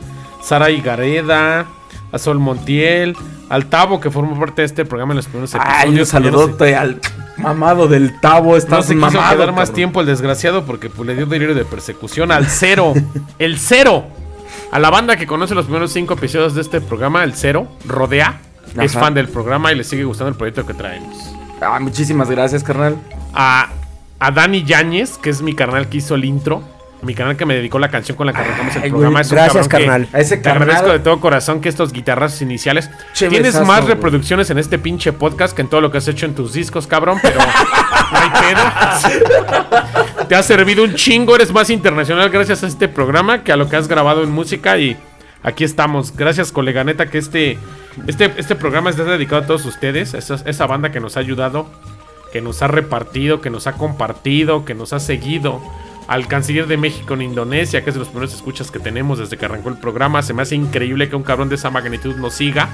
Sara 0.43 0.70
Igareda, 0.70 1.65
a 2.12 2.18
Sol 2.20 2.39
Montiel, 2.39 3.15
al 3.50 3.65
Tavo, 3.68 4.00
que 4.00 4.10
formó 4.12 4.39
parte 4.39 4.62
de 4.62 4.65
este 4.65 4.86
programa 4.86 5.13
en 5.13 5.18
los 5.18 5.25
primeros 5.27 5.53
episodios. 5.53 5.77
Ay, 5.82 5.89
un 5.89 5.96
no 5.96 6.06
se- 6.06 6.12
saludote 6.12 6.75
al 6.75 7.00
mamado 7.38 7.88
del 7.88 8.20
Tavo. 8.20 8.51
no 8.51 8.58
Estás 8.58 8.86
se 8.88 8.94
quiso 8.96 9.06
mamado, 9.08 9.38
quedar 9.38 9.53
más 9.53 9.72
tiempo 9.74 10.01
el 10.01 10.08
desgraciado 10.08 10.65
porque 10.65 10.89
pues, 10.89 11.08
le 11.08 11.15
dio 11.15 11.25
delirio 11.25 11.56
de 11.56 11.65
persecución 11.65 12.32
al 12.32 12.48
cero. 12.48 12.94
el 13.39 13.58
cero. 13.58 14.06
A 14.72 14.80
la 14.80 14.89
banda 14.89 15.18
que 15.18 15.27
conoce 15.27 15.53
los 15.53 15.65
primeros 15.65 15.91
cinco 15.91 16.13
episodios 16.13 16.56
de 16.56 16.62
este 16.62 16.80
programa, 16.82 17.24
el 17.24 17.34
cero, 17.34 17.68
rodea. 17.86 18.39
Es 18.80 18.94
fan 18.94 19.13
del 19.13 19.27
programa 19.27 19.72
y 19.74 19.75
le 19.75 19.84
sigue 19.84 20.06
gustando 20.06 20.30
el 20.30 20.36
proyecto 20.36 20.65
que 20.65 20.74
traemos. 20.74 21.18
Ah, 21.62 21.77
muchísimas 21.80 22.30
gracias, 22.30 22.63
carnal. 22.63 22.96
A, 23.34 23.68
a 24.20 24.32
Dani 24.32 24.63
Yáñez, 24.63 25.18
que 25.18 25.30
es 25.30 25.41
mi 25.41 25.53
carnal 25.53 25.89
que 25.89 25.98
hizo 25.98 26.15
el 26.15 26.24
intro. 26.24 26.63
Mi 27.03 27.15
canal 27.15 27.36
que 27.36 27.46
me 27.48 27.55
dedicó 27.55 27.79
la 27.79 27.89
canción 27.89 28.15
con 28.15 28.27
la 28.27 28.34
que 28.34 28.41
arrancamos 28.41 28.75
el 28.75 28.84
Ay, 28.84 28.89
programa. 28.91 29.12
güey, 29.13 29.22
Es 29.22 29.31
un 29.31 29.36
gracias, 29.38 29.67
que 29.67 29.77
carnal. 29.77 30.08
A 30.13 30.20
ese 30.20 30.38
Te 30.38 30.43
carnal- 30.43 30.62
agradezco 30.70 30.91
de 30.91 31.00
todo 31.00 31.20
corazón 31.20 31.60
que 31.60 31.67
estos 31.70 31.91
guitarrazos 31.93 32.41
iniciales. 32.43 32.89
Tienes 33.17 33.60
más 33.65 33.81
güey. 33.81 33.96
reproducciones 33.96 34.50
en 34.51 34.60
este 34.60 34.77
pinche 34.77 35.12
podcast 35.12 35.55
que 35.55 35.63
en 35.63 35.67
todo 35.67 35.81
lo 35.81 35.91
que 35.91 35.98
has 35.98 36.08
hecho 36.08 36.27
en 36.27 36.36
tus 36.36 36.53
discos, 36.53 36.86
cabrón, 36.86 37.17
pero 37.22 37.39
no 37.39 38.17
hay 38.20 38.29
pedo. 38.29 40.27
Te 40.27 40.36
ha 40.36 40.43
servido 40.43 40.84
un 40.84 40.93
chingo, 40.96 41.36
eres 41.36 41.51
más 41.51 41.70
internacional 41.72 42.29
gracias 42.29 42.63
a 42.63 42.67
este 42.67 42.88
programa 42.88 43.43
que 43.43 43.51
a 43.51 43.55
lo 43.58 43.67
que 43.67 43.75
has 43.75 43.88
grabado 43.88 44.24
en 44.24 44.31
música 44.31 44.77
y 44.77 44.96
aquí 45.43 45.63
estamos. 45.63 46.15
Gracias, 46.15 46.51
colega 46.51 46.84
neta, 46.84 47.08
que 47.10 47.17
este, 47.17 47.58
este, 48.08 48.31
este 48.38 48.55
programa 48.55 48.91
está 48.91 49.03
dedicado 49.03 49.41
a 49.41 49.46
todos 49.48 49.65
ustedes, 49.65 50.13
esa, 50.13 50.36
esa 50.46 50.67
banda 50.67 50.91
que 50.91 51.00
nos 51.00 51.17
ha 51.17 51.20
ayudado, 51.22 51.67
que 52.31 52.41
nos 52.41 52.62
ha 52.62 52.67
repartido, 52.67 53.41
que 53.41 53.50
nos 53.50 53.65
ha 53.67 53.74
compartido, 53.74 54.63
que 54.65 54.74
nos 54.75 54.93
ha 54.93 55.00
seguido. 55.00 55.62
Al 56.12 56.27
canciller 56.27 56.68
de 56.68 56.75
México 56.75 57.13
en 57.13 57.22
Indonesia, 57.22 57.86
que 57.86 57.89
es 57.89 57.94
de 57.94 58.00
los 58.00 58.10
primeros 58.10 58.34
escuchas 58.34 58.70
que 58.70 58.80
tenemos 58.80 59.18
desde 59.18 59.38
que 59.38 59.46
arrancó 59.46 59.70
el 59.70 59.77
programa. 59.77 60.22
Se 60.22 60.34
me 60.34 60.41
hace 60.41 60.56
increíble 60.56 61.08
que 61.08 61.15
un 61.15 61.24
cabrón 61.24 61.48
de 61.48 61.56
esa 61.56 61.70
magnitud 61.70 62.18
nos 62.18 62.34
siga. 62.34 62.68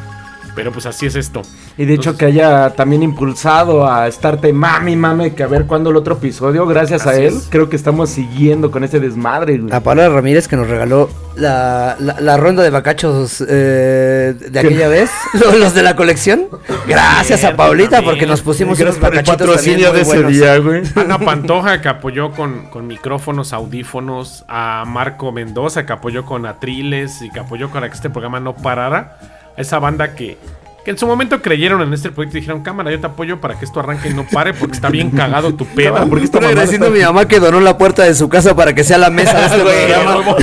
Pero 0.56 0.72
pues 0.72 0.86
así 0.86 1.06
es 1.06 1.16
esto. 1.16 1.42
Y 1.77 1.86
de 1.86 1.94
hecho 1.94 2.12
Entonces- 2.12 2.18
que 2.20 2.25
haya 2.25 2.70
también 2.72 3.04
impulsado 3.04 3.88
a 3.88 4.08
estarte 4.08 4.51
mami, 4.54 4.96
mami, 4.96 5.32
que 5.32 5.44
a 5.44 5.48
ver 5.48 5.66
cuándo 5.66 5.89
el 5.92 5.96
otro 5.98 6.16
episodio. 6.16 6.66
Gracias 6.66 7.06
a 7.06 7.16
él, 7.16 7.36
es. 7.38 7.48
creo 7.50 7.70
que 7.70 7.75
estamos 7.75 8.10
siguiendo 8.10 8.72
con 8.72 8.84
ese 8.84 9.00
desmadre, 9.00 9.58
güey. 9.60 9.74
A 9.74 9.82
Paola 9.82 10.10
Ramírez 10.10 10.48
que 10.48 10.56
nos 10.56 10.68
regaló 10.68 11.10
la, 11.36 11.96
la, 12.00 12.20
la 12.20 12.38
ronda 12.38 12.63
de 12.63 12.72
bacachos 12.72 13.44
eh, 13.48 14.34
de 14.50 14.60
aquella 14.60 14.88
vez, 14.88 15.12
los, 15.34 15.58
los 15.60 15.74
de 15.75 15.84
la 15.84 15.96
colección. 15.96 16.48
Gracias 16.88 17.44
a 17.44 17.56
Paulita 17.56 17.98
también. 17.98 18.12
porque 18.13 18.25
nos 18.25 18.42
pusimos 18.42 18.80
unos 18.80 19.00
bacachitos 19.00 19.38
patrocinio 19.38 19.94
de 19.94 20.01
ese 20.01 20.13
buenos. 20.16 20.32
día, 20.34 20.58
güey. 20.58 20.82
Ana 20.96 21.20
Pantoja 21.20 21.82
que 21.82 21.89
apoyó 21.89 22.32
con, 22.32 22.68
con 22.72 22.88
micrófonos, 22.88 23.54
audífonos. 23.54 24.44
A 24.48 24.84
Marco 24.88 25.32
Mendoza 25.32 25.86
que 25.86 25.94
apoyó 25.94 26.25
con 26.25 26.46
atriles 26.46 27.22
y 27.22 27.30
que 27.30 27.39
apoyó 27.39 27.70
para 27.70 27.88
que 27.89 27.96
este 27.96 28.10
programa 28.10 28.39
no 28.39 28.56
parara. 28.56 29.18
A 29.58 29.62
esa 29.62 29.80
banda 29.80 30.14
que, 30.16 30.38
que 30.86 30.92
en 30.92 30.98
su 30.98 31.08
momento 31.08 31.42
creyeron 31.42 31.82
en 31.82 31.92
este 31.94 32.12
proyecto 32.12 32.38
y 32.38 32.42
dijeron, 32.42 32.62
cámara, 32.62 32.92
yo 32.92 33.00
te 33.00 33.08
apoyo 33.08 33.42
para 33.42 33.58
que 33.58 33.66
esto 33.66 33.80
arranque 33.80 34.10
y 34.10 34.14
no 34.14 34.26
pare 34.32 34.54
porque 34.54 34.76
está 34.76 34.90
bien 34.90 35.10
cagado 35.12 35.54
tu 35.56 35.66
pedo. 35.66 35.94
Cámara, 35.94 36.06
porque 36.10 36.26
Estoy 36.26 36.46
agradeciendo 36.46 36.88
a 36.88 36.90
mi 36.92 37.00
mamá 37.00 37.28
que 37.28 37.40
donó 37.40 37.60
la 37.60 37.78
puerta 37.78 38.04
de 38.04 38.14
su 38.16 38.30
casa 38.30 38.56
para 38.56 38.74
que 38.76 38.84
sea 38.84 38.98
la 38.98 39.10
mesa 39.10 39.40
de 39.40 39.46
este 39.48 39.58
programa. 39.98 40.36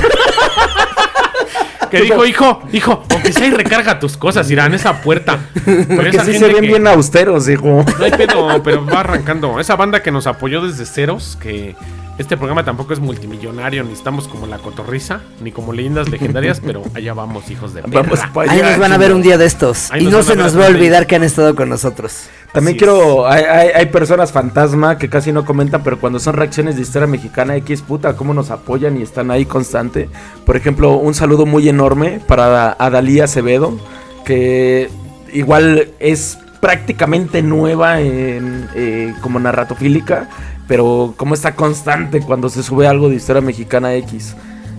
que 1.89 2.01
dijo, 2.01 2.25
hijo, 2.25 2.61
hijo, 2.73 3.03
aunque 3.11 3.31
sea 3.31 3.47
y 3.47 3.51
recarga 3.51 3.99
tus 3.99 4.17
cosas, 4.17 4.49
irán 4.51 4.73
esa 4.73 5.01
puerta. 5.01 5.39
Pero 5.63 5.85
Porque 5.95 6.09
esa 6.09 6.25
sí 6.25 6.33
se 6.33 6.39
gente 6.39 6.53
ven 6.53 6.61
que- 6.61 6.67
bien 6.67 6.87
austeros, 6.87 7.47
hijo. 7.47 7.85
No 7.97 8.03
hay 8.05 8.11
pedo, 8.11 8.61
pero 8.63 8.85
va 8.85 8.99
arrancando. 9.01 9.59
Esa 9.59 9.75
banda 9.75 10.01
que 10.03 10.11
nos 10.11 10.27
apoyó 10.27 10.61
desde 10.61 10.85
ceros, 10.85 11.37
que 11.39 11.75
este 12.17 12.37
programa 12.37 12.63
tampoco 12.63 12.93
es 12.93 12.99
multimillonario, 12.99 13.83
ni 13.83 13.91
estamos 13.91 14.27
como 14.27 14.47
la 14.47 14.57
cotorriza, 14.57 15.21
ni 15.41 15.51
como 15.51 15.73
leyendas 15.73 16.09
legendarias, 16.09 16.61
pero 16.65 16.83
allá 16.93 17.13
vamos, 17.13 17.49
hijos 17.51 17.73
de 17.73 17.83
perra. 17.83 18.03
Vamos 18.03 18.19
pa' 18.33 18.43
Ahí 18.43 18.59
allá, 18.59 18.69
nos 18.71 18.79
van 18.79 18.93
a 18.93 18.97
ver 18.97 19.13
un 19.13 19.21
día 19.21 19.37
de 19.37 19.45
estos. 19.45 19.91
Ahí 19.91 20.05
Y 20.05 20.09
no 20.09 20.23
se 20.23 20.35
nos 20.35 20.57
va 20.57 20.65
a 20.65 20.69
olvidar 20.69 21.07
que 21.07 21.15
han 21.15 21.23
estado 21.23 21.55
con 21.55 21.69
nosotros. 21.69 22.27
También 22.53 22.75
Así 22.75 22.79
quiero, 22.79 23.27
hay, 23.27 23.43
hay, 23.43 23.69
hay 23.75 23.85
personas 23.87 24.31
fantasma 24.31 24.97
que 24.97 25.09
casi 25.09 25.33
no 25.33 25.43
comentan, 25.43 25.83
pero 25.83 25.99
cuando 25.99 26.19
son 26.19 26.35
reacciones 26.35 26.77
de 26.77 26.83
historia 26.83 27.07
mexicana, 27.07 27.57
X 27.57 27.81
puta, 27.81 28.15
cómo 28.15 28.33
nos 28.33 28.49
apoyan 28.49 28.97
y 28.97 29.01
están 29.01 29.29
ahí 29.29 29.45
constante. 29.45 30.09
Por 30.45 30.55
ejemplo, 30.55 30.95
un 30.95 31.13
saludo 31.13 31.45
muy 31.45 31.67
enorme 31.67 32.21
para 32.25 32.71
Adalí 32.71 33.19
Acevedo, 33.19 33.77
que 34.23 34.89
igual 35.33 35.89
es 35.99 36.37
prácticamente 36.61 37.43
nueva 37.43 38.01
en, 38.01 38.67
eh, 38.73 39.13
como 39.21 39.39
narratofílica, 39.39 40.29
pero 40.67 41.13
como 41.17 41.33
está 41.33 41.55
constante 41.55 42.21
cuando 42.21 42.49
se 42.49 42.63
sube 42.63 42.87
algo 42.87 43.09
de 43.09 43.15
historia 43.15 43.41
mexicana 43.41 43.93
X. 43.95 44.35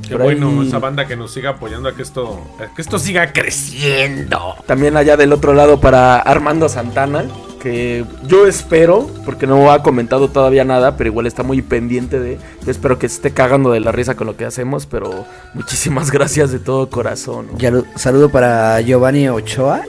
Qué 0.09 0.13
Por 0.15 0.23
bueno, 0.23 0.61
ahí- 0.61 0.69
esa 0.69 0.79
banda 0.79 1.07
que 1.07 1.17
nos 1.17 1.33
siga 1.33 1.51
apoyando 1.51 1.89
a 1.89 1.97
que 1.97 2.03
esto, 2.03 2.41
a 2.61 2.73
que 2.75 2.81
esto 2.83 2.99
siga 2.99 3.33
creciendo. 3.33 4.55
También 4.67 4.97
allá 4.97 5.17
del 5.17 5.33
otro 5.33 5.53
lado 5.53 5.81
para 5.81 6.17
Armando 6.21 6.69
Santana, 6.69 7.25
que 7.61 8.05
yo 8.29 8.47
espero, 8.47 9.11
porque 9.25 9.49
no 9.49 9.73
ha 9.73 9.83
comentado 9.83 10.29
todavía 10.29 10.65
nada, 10.65 10.97
pero 10.97 11.09
igual 11.11 11.27
está 11.27 11.43
muy 11.43 11.61
pendiente 11.63 12.21
de... 12.21 12.39
Yo 12.65 12.71
espero 12.71 12.99
que 13.01 13.09
se 13.09 13.17
esté 13.17 13.33
cagando 13.33 13.73
de 13.73 13.81
la 13.81 13.91
risa 13.91 14.15
con 14.15 14.29
lo 14.29 14.37
que 14.37 14.45
hacemos, 14.45 14.87
pero 14.87 15.25
muchísimas 15.55 16.11
gracias 16.13 16.53
de 16.53 16.61
todo 16.61 16.89
corazón. 16.89 17.49
¿no? 17.53 17.59
Ya 17.59 17.73
lo- 17.73 17.85
saludo 17.97 18.29
para 18.29 18.81
Giovanni 18.83 19.29
Ochoa, 19.29 19.81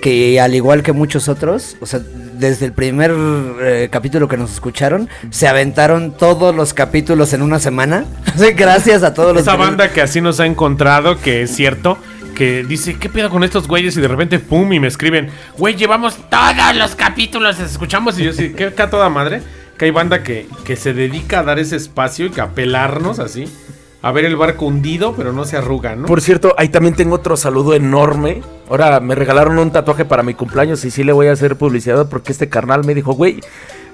que 0.00 0.40
al 0.40 0.54
igual 0.54 0.82
que 0.82 0.92
muchos 0.92 1.28
otros, 1.28 1.76
o 1.82 1.86
sea, 1.86 2.00
desde 2.38 2.66
el 2.66 2.72
primer 2.72 3.14
eh, 3.60 3.88
capítulo 3.90 4.28
que 4.28 4.36
nos 4.36 4.52
escucharon, 4.52 5.08
se 5.30 5.48
aventaron 5.48 6.12
todos 6.16 6.54
los 6.54 6.72
capítulos 6.72 7.32
en 7.32 7.42
una 7.42 7.58
semana. 7.58 8.04
Así, 8.34 8.52
Gracias 8.52 9.02
a 9.02 9.14
todos 9.14 9.32
los 9.34 9.42
Esa 9.42 9.56
banda 9.56 9.90
que 9.92 10.00
así 10.00 10.20
nos 10.20 10.40
ha 10.40 10.46
encontrado, 10.46 11.18
que 11.20 11.42
es 11.42 11.54
cierto, 11.54 11.98
que 12.34 12.64
dice, 12.64 12.98
¿qué 12.98 13.08
pedo 13.08 13.30
con 13.30 13.44
estos 13.44 13.66
güeyes? 13.66 13.96
Y 13.96 14.00
de 14.00 14.08
repente, 14.08 14.38
pum, 14.38 14.72
y 14.72 14.80
me 14.80 14.86
escriben, 14.86 15.30
güey, 15.56 15.74
llevamos 15.74 16.16
todos 16.30 16.76
los 16.76 16.94
capítulos, 16.94 17.58
los 17.58 17.70
escuchamos. 17.70 18.18
Y 18.18 18.24
yo 18.24 18.32
sí, 18.32 18.52
¿qué 18.56 18.66
acá 18.66 18.90
toda 18.90 19.08
madre? 19.08 19.42
Que 19.76 19.86
hay 19.86 19.90
banda 19.90 20.22
que, 20.22 20.46
que 20.64 20.76
se 20.76 20.92
dedica 20.92 21.40
a 21.40 21.42
dar 21.42 21.58
ese 21.58 21.76
espacio 21.76 22.26
y 22.26 22.30
que 22.30 22.40
a 22.40 22.50
pelarnos 22.50 23.18
así, 23.18 23.46
a 24.00 24.12
ver 24.12 24.24
el 24.24 24.36
barco 24.36 24.66
hundido, 24.66 25.14
pero 25.16 25.32
no 25.32 25.44
se 25.44 25.56
arruga, 25.56 25.96
¿no? 25.96 26.06
Por 26.06 26.20
cierto, 26.20 26.54
ahí 26.56 26.68
también 26.68 26.94
tengo 26.94 27.16
otro 27.16 27.36
saludo 27.36 27.74
enorme. 27.74 28.42
Ahora 28.70 29.00
me 29.00 29.14
regalaron 29.14 29.58
un 29.58 29.70
tatuaje 29.72 30.04
para 30.04 30.22
mi 30.22 30.34
cumpleaños 30.34 30.84
y 30.84 30.90
sí 30.90 31.02
le 31.04 31.12
voy 31.12 31.26
a 31.26 31.32
hacer 31.32 31.56
publicidad 31.56 32.08
porque 32.08 32.30
este 32.32 32.48
carnal 32.48 32.84
me 32.84 32.94
dijo, 32.94 33.12
güey, 33.14 33.40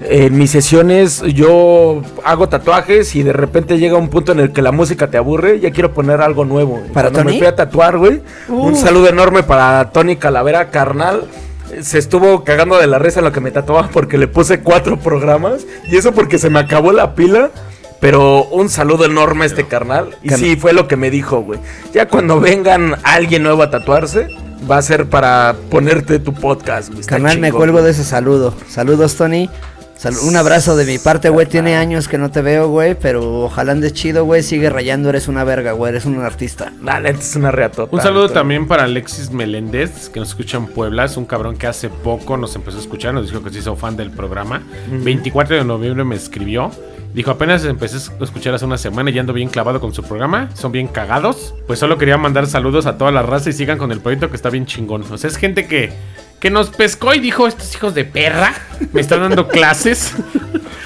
en 0.00 0.36
mis 0.36 0.50
sesiones 0.50 1.22
yo 1.22 2.02
hago 2.24 2.48
tatuajes 2.48 3.14
y 3.16 3.22
de 3.22 3.32
repente 3.32 3.78
llega 3.78 3.96
un 3.96 4.08
punto 4.10 4.32
en 4.32 4.40
el 4.40 4.52
que 4.52 4.60
la 4.60 4.72
música 4.72 5.08
te 5.08 5.16
aburre, 5.16 5.60
ya 5.60 5.70
quiero 5.70 5.94
poner 5.94 6.20
algo 6.20 6.44
nuevo. 6.44 6.82
¿Para 6.92 7.08
Cuando 7.10 7.20
Tony? 7.20 7.32
me 7.32 7.38
fui 7.38 7.46
a 7.46 7.56
tatuar, 7.56 7.96
güey, 7.96 8.20
un 8.48 8.72
Uh. 8.74 8.76
saludo 8.76 9.08
enorme 9.08 9.42
para 9.42 9.90
Tony 9.90 10.16
Calavera, 10.16 10.70
carnal. 10.70 11.28
Se 11.80 11.98
estuvo 11.98 12.44
cagando 12.44 12.76
de 12.78 12.86
la 12.88 12.98
risa 12.98 13.20
en 13.20 13.24
lo 13.24 13.32
que 13.32 13.40
me 13.40 13.50
tatuaba 13.52 13.88
porque 13.92 14.18
le 14.18 14.28
puse 14.28 14.60
cuatro 14.60 14.98
programas 14.98 15.64
y 15.90 15.96
eso 15.96 16.12
porque 16.12 16.38
se 16.38 16.50
me 16.50 16.58
acabó 16.58 16.92
la 16.92 17.14
pila. 17.14 17.50
Pero 18.00 18.44
un 18.44 18.68
saludo 18.68 19.04
enorme 19.06 19.44
a 19.44 19.46
este 19.46 19.66
carnal. 19.66 20.16
Y 20.22 20.30
sí, 20.30 20.56
fue 20.56 20.72
lo 20.72 20.88
que 20.88 20.96
me 20.96 21.10
dijo, 21.10 21.40
güey. 21.40 21.60
Ya 21.92 22.08
cuando 22.08 22.40
vengan 22.40 22.96
alguien 23.02 23.42
nuevo 23.42 23.62
a 23.62 23.70
tatuarse, 23.70 24.28
va 24.70 24.78
a 24.78 24.82
ser 24.82 25.08
para 25.08 25.54
ponerte 25.70 26.18
tu 26.18 26.34
podcast, 26.34 26.88
güey. 26.88 27.00
Está 27.00 27.12
Carnal, 27.16 27.38
me 27.38 27.48
chingón, 27.48 27.58
cuelgo 27.60 27.74
güey. 27.78 27.84
de 27.86 27.90
ese 27.92 28.04
saludo. 28.04 28.54
Saludos, 28.68 29.14
Tony. 29.16 29.48
Sal- 29.96 30.14
un 30.26 30.36
abrazo 30.36 30.76
de 30.76 30.84
mi 30.84 30.98
parte, 30.98 31.28
güey. 31.30 31.46
Tiene 31.46 31.76
años 31.76 32.08
que 32.08 32.18
no 32.18 32.30
te 32.30 32.42
veo, 32.42 32.68
güey. 32.68 32.94
Pero 32.94 33.44
ojalá 33.44 33.72
andes 33.72 33.92
chido, 33.94 34.24
güey. 34.24 34.42
Sigue 34.42 34.68
rayando. 34.68 35.08
Eres 35.08 35.28
una 35.28 35.44
verga, 35.44 35.72
güey. 35.72 35.90
Eres 35.90 36.04
un 36.04 36.20
artista. 36.20 36.72
La 36.82 37.00
neta 37.00 37.18
es 37.20 37.36
una 37.36 37.50
reatota. 37.50 37.94
Un 37.94 38.02
saludo 38.02 38.28
también 38.28 38.66
para 38.66 38.84
Alexis 38.84 39.30
Meléndez, 39.30 40.08
que 40.10 40.20
nos 40.20 40.30
escucha 40.30 40.58
en 40.58 40.66
Puebla. 40.66 41.04
Es 41.04 41.16
un 41.16 41.24
cabrón 41.24 41.56
que 41.56 41.66
hace 41.66 41.88
poco 41.88 42.36
nos 42.36 42.54
empezó 42.56 42.76
a 42.78 42.80
escuchar, 42.80 43.14
nos 43.14 43.28
dijo 43.30 43.42
que 43.42 43.50
se 43.50 43.58
hizo 43.60 43.76
fan 43.76 43.96
del 43.96 44.10
programa. 44.10 44.62
24 44.90 45.56
de 45.56 45.64
noviembre 45.64 46.04
me 46.04 46.16
escribió. 46.16 46.70
Dijo, 47.14 47.30
apenas 47.30 47.64
empecé 47.64 47.96
a 47.96 48.24
escuchar 48.24 48.54
hace 48.54 48.64
una 48.64 48.76
semana 48.76 49.08
y 49.10 49.18
ando 49.20 49.32
bien 49.32 49.48
clavado 49.48 49.80
con 49.80 49.94
su 49.94 50.02
programa. 50.02 50.50
Son 50.54 50.72
bien 50.72 50.88
cagados. 50.88 51.54
Pues 51.68 51.78
solo 51.78 51.96
quería 51.96 52.18
mandar 52.18 52.48
saludos 52.48 52.86
a 52.86 52.98
toda 52.98 53.12
la 53.12 53.22
raza 53.22 53.50
y 53.50 53.52
sigan 53.52 53.78
con 53.78 53.92
el 53.92 54.00
proyecto 54.00 54.28
que 54.30 54.36
está 54.36 54.50
bien 54.50 54.66
chingón. 54.66 55.04
O 55.08 55.16
sea, 55.16 55.30
es 55.30 55.36
gente 55.36 55.68
que, 55.68 55.92
que 56.44 56.50
nos 56.50 56.68
pescó 56.68 57.14
y 57.14 57.20
dijo, 57.20 57.46
estos 57.46 57.74
hijos 57.74 57.94
de 57.94 58.04
perra 58.04 58.52
me 58.92 59.00
están 59.00 59.20
dando 59.20 59.48
clases. 59.48 60.12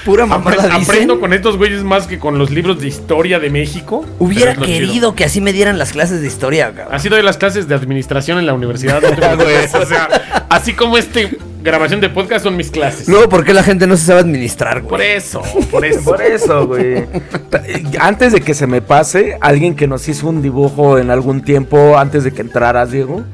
Pura 0.04 0.24
mamada 0.24 0.68
dicen. 0.68 0.82
aprendo 0.82 1.18
con 1.18 1.32
estos 1.32 1.56
güeyes 1.56 1.82
más 1.82 2.06
que 2.06 2.20
con 2.20 2.38
los 2.38 2.52
libros 2.52 2.80
de 2.80 2.86
historia 2.86 3.40
de 3.40 3.50
México. 3.50 4.06
Hubiera 4.20 4.54
chido. 4.54 4.66
querido 4.66 5.14
que 5.16 5.24
así 5.24 5.40
me 5.40 5.52
dieran 5.52 5.76
las 5.76 5.90
clases 5.90 6.20
de 6.20 6.28
historia, 6.28 6.72
cabrón. 6.72 6.94
Así 6.94 7.08
doy 7.08 7.22
las 7.24 7.38
clases 7.38 7.66
de 7.66 7.74
administración 7.74 8.38
en 8.38 8.46
la 8.46 8.54
universidad. 8.54 9.02
o 9.82 9.84
sea, 9.84 10.46
así 10.48 10.74
como 10.74 10.96
este 10.96 11.36
grabación 11.60 12.00
de 12.00 12.08
podcast 12.10 12.44
son 12.44 12.56
mis 12.56 12.70
clases. 12.70 13.08
Luego, 13.08 13.28
¿por 13.28 13.44
qué 13.44 13.52
la 13.52 13.64
gente 13.64 13.88
no 13.88 13.96
se 13.96 14.06
sabe 14.06 14.20
administrar, 14.20 14.82
Por 14.82 14.98
güey? 15.00 15.10
eso, 15.16 15.42
por 15.72 15.84
eso. 15.84 16.04
Por 16.04 16.22
eso, 16.22 16.68
güey. 16.68 17.04
Antes 17.98 18.32
de 18.32 18.42
que 18.42 18.54
se 18.54 18.68
me 18.68 18.80
pase, 18.80 19.36
alguien 19.40 19.74
que 19.74 19.88
nos 19.88 20.08
hizo 20.08 20.28
un 20.28 20.40
dibujo 20.40 20.98
en 20.98 21.10
algún 21.10 21.42
tiempo, 21.42 21.98
antes 21.98 22.22
de 22.22 22.30
que 22.30 22.42
entraras, 22.42 22.92
Diego, 22.92 23.24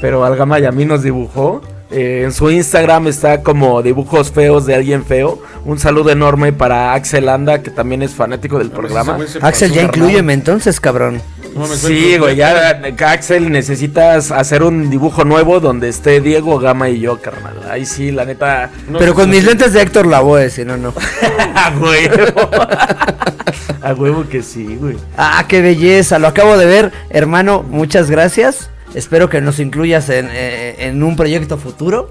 pero 0.00 0.24
Algama 0.24 0.60
y 0.60 0.64
a 0.64 0.70
mí 0.70 0.84
nos 0.84 1.02
dibujó. 1.02 1.60
Eh, 1.92 2.22
en 2.24 2.32
su 2.32 2.50
Instagram 2.50 3.06
está 3.06 3.42
como 3.42 3.82
dibujos 3.82 4.32
feos 4.32 4.66
de 4.66 4.74
alguien 4.74 5.04
feo. 5.04 5.40
Un 5.64 5.78
saludo 5.78 6.10
enorme 6.10 6.52
para 6.52 6.94
Axel 6.94 7.28
Anda, 7.28 7.62
que 7.62 7.70
también 7.70 8.02
es 8.02 8.12
fanático 8.12 8.58
del 8.58 8.70
programa. 8.70 9.18
Axel, 9.42 9.72
ya 9.72 9.82
incluyeme 9.82 10.32
entonces, 10.32 10.80
cabrón. 10.80 11.20
Sí, 11.74 12.16
güey, 12.16 12.36
ya 12.36 12.80
Axel 13.06 13.52
necesitas 13.52 14.30
hacer 14.30 14.62
un 14.62 14.88
dibujo 14.88 15.24
nuevo 15.24 15.60
donde 15.60 15.90
esté 15.90 16.20
Diego, 16.20 16.58
Gama 16.58 16.88
y 16.88 17.00
yo, 17.00 17.20
carnal. 17.20 17.60
Ahí 17.70 17.84
sí, 17.84 18.10
la 18.10 18.24
neta. 18.24 18.70
Pero 18.98 19.14
con 19.14 19.28
mis 19.28 19.44
lentes 19.44 19.72
de 19.74 19.82
Héctor 19.82 20.06
Lavoe, 20.06 20.48
si 20.50 20.64
no, 20.64 20.76
no. 20.76 20.94
A 21.54 21.72
huevo. 21.78 22.50
A 23.82 23.92
huevo 23.94 24.24
que 24.28 24.42
sí, 24.42 24.76
güey. 24.80 24.96
Ah, 25.18 25.44
qué 25.46 25.60
belleza. 25.60 26.18
Lo 26.18 26.28
acabo 26.28 26.56
de 26.56 26.66
ver, 26.66 26.92
hermano. 27.10 27.62
Muchas 27.62 28.10
gracias. 28.10 28.70
Espero 28.94 29.28
que 29.28 29.40
nos 29.40 29.58
incluyas 29.58 30.08
en, 30.08 30.28
eh, 30.32 30.76
en 30.86 31.02
un 31.02 31.16
proyecto 31.16 31.56
futuro. 31.58 32.10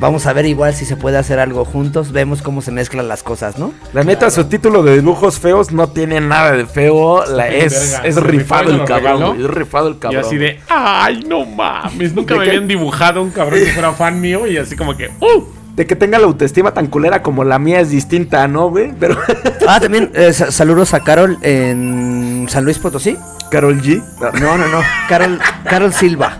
Vamos 0.00 0.26
a 0.26 0.32
ver 0.32 0.46
igual 0.46 0.74
si 0.74 0.84
se 0.84 0.96
puede 0.96 1.16
hacer 1.16 1.38
algo 1.38 1.64
juntos. 1.64 2.10
Vemos 2.10 2.42
cómo 2.42 2.60
se 2.60 2.72
mezclan 2.72 3.06
las 3.06 3.22
cosas, 3.22 3.58
¿no? 3.58 3.72
La 3.92 4.02
neta, 4.02 4.30
su 4.30 4.44
título 4.46 4.82
de 4.82 4.96
dibujos 4.96 5.38
feos 5.38 5.70
no 5.70 5.90
tiene 5.90 6.20
nada 6.20 6.52
de 6.52 6.66
feo. 6.66 7.24
La, 7.26 7.46
es, 7.48 8.00
es 8.02 8.16
y 8.16 8.20
rifado 8.20 8.70
el 8.70 8.84
cabrón. 8.84 9.38
Es 9.40 9.46
rifado 9.46 9.88
el 9.88 9.94
Y 9.94 9.98
cabrón. 9.98 10.24
así 10.24 10.38
de, 10.38 10.58
ay, 10.68 11.22
no 11.28 11.44
mames, 11.44 12.14
nunca 12.14 12.34
¿De 12.34 12.40
me 12.40 12.46
habían 12.48 12.66
dibujado 12.66 13.22
un 13.22 13.30
cabrón 13.30 13.60
que 13.60 13.66
fuera 13.72 13.92
fan 13.92 14.20
mío 14.20 14.46
y 14.48 14.56
así 14.56 14.74
como 14.74 14.96
que, 14.96 15.08
¡uh! 15.20 15.44
De 15.74 15.86
que 15.86 15.96
tenga 15.96 16.18
la 16.18 16.26
autoestima 16.26 16.72
tan 16.74 16.86
culera 16.88 17.22
como 17.22 17.44
la 17.44 17.58
mía 17.58 17.80
es 17.80 17.88
distinta, 17.90 18.46
¿no, 18.48 18.68
güey? 18.70 18.92
Pero. 18.98 19.16
Ah, 19.66 19.78
también 19.80 20.10
eh, 20.14 20.32
sa- 20.32 20.50
saludos 20.50 20.92
a 20.92 21.00
Carol 21.00 21.38
en 21.40 22.46
San 22.50 22.64
Luis 22.64 22.78
Potosí. 22.80 23.16
Carol 23.50 23.80
G. 23.80 24.02
No, 24.40 24.58
no, 24.58 24.66
no. 24.68 24.80
Carol, 25.08 25.38
Carol 25.64 25.92
Silva. 25.94 26.38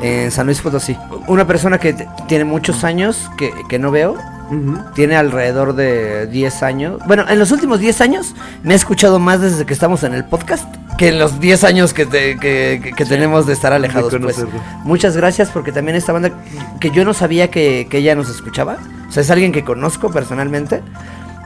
En 0.00 0.30
San 0.30 0.46
Luis 0.46 0.60
Potosí. 0.60 0.96
Una 1.26 1.44
persona 1.46 1.78
que 1.78 1.94
tiene 2.28 2.44
muchos 2.44 2.84
años 2.84 3.28
que, 3.36 3.52
que 3.68 3.78
no 3.80 3.90
veo. 3.90 4.16
Ujú. 4.52 4.78
Tiene 4.94 5.16
alrededor 5.16 5.74
de 5.74 6.26
10 6.26 6.62
años. 6.62 7.00
Bueno, 7.06 7.24
en 7.28 7.38
los 7.38 7.50
últimos 7.52 7.80
10 7.80 8.00
años 8.02 8.34
me 8.62 8.74
he 8.74 8.76
escuchado 8.76 9.18
más 9.18 9.40
desde 9.40 9.64
que 9.64 9.72
estamos 9.72 10.02
en 10.04 10.14
el 10.14 10.24
podcast 10.24 10.66
que 10.98 11.08
en 11.08 11.18
los 11.18 11.40
10 11.40 11.64
años 11.64 11.94
que, 11.94 12.04
te- 12.06 12.38
que, 12.38 12.80
que- 12.82 12.92
que 12.92 13.04
tenemos 13.06 13.46
de 13.46 13.54
estar 13.54 13.72
alejados. 13.72 14.14
Pues. 14.20 14.44
Muchas 14.84 15.16
gracias 15.16 15.48
porque 15.50 15.72
también 15.72 15.96
esta 15.96 16.12
banda 16.12 16.30
que 16.80 16.90
yo 16.90 17.04
no 17.04 17.14
sabía 17.14 17.50
que, 17.50 17.86
que 17.90 17.98
ella 17.98 18.14
nos 18.14 18.28
escuchaba. 18.28 18.76
O 19.08 19.12
sea, 19.12 19.22
es 19.22 19.30
alguien 19.30 19.52
que 19.52 19.64
conozco 19.64 20.10
personalmente. 20.12 20.82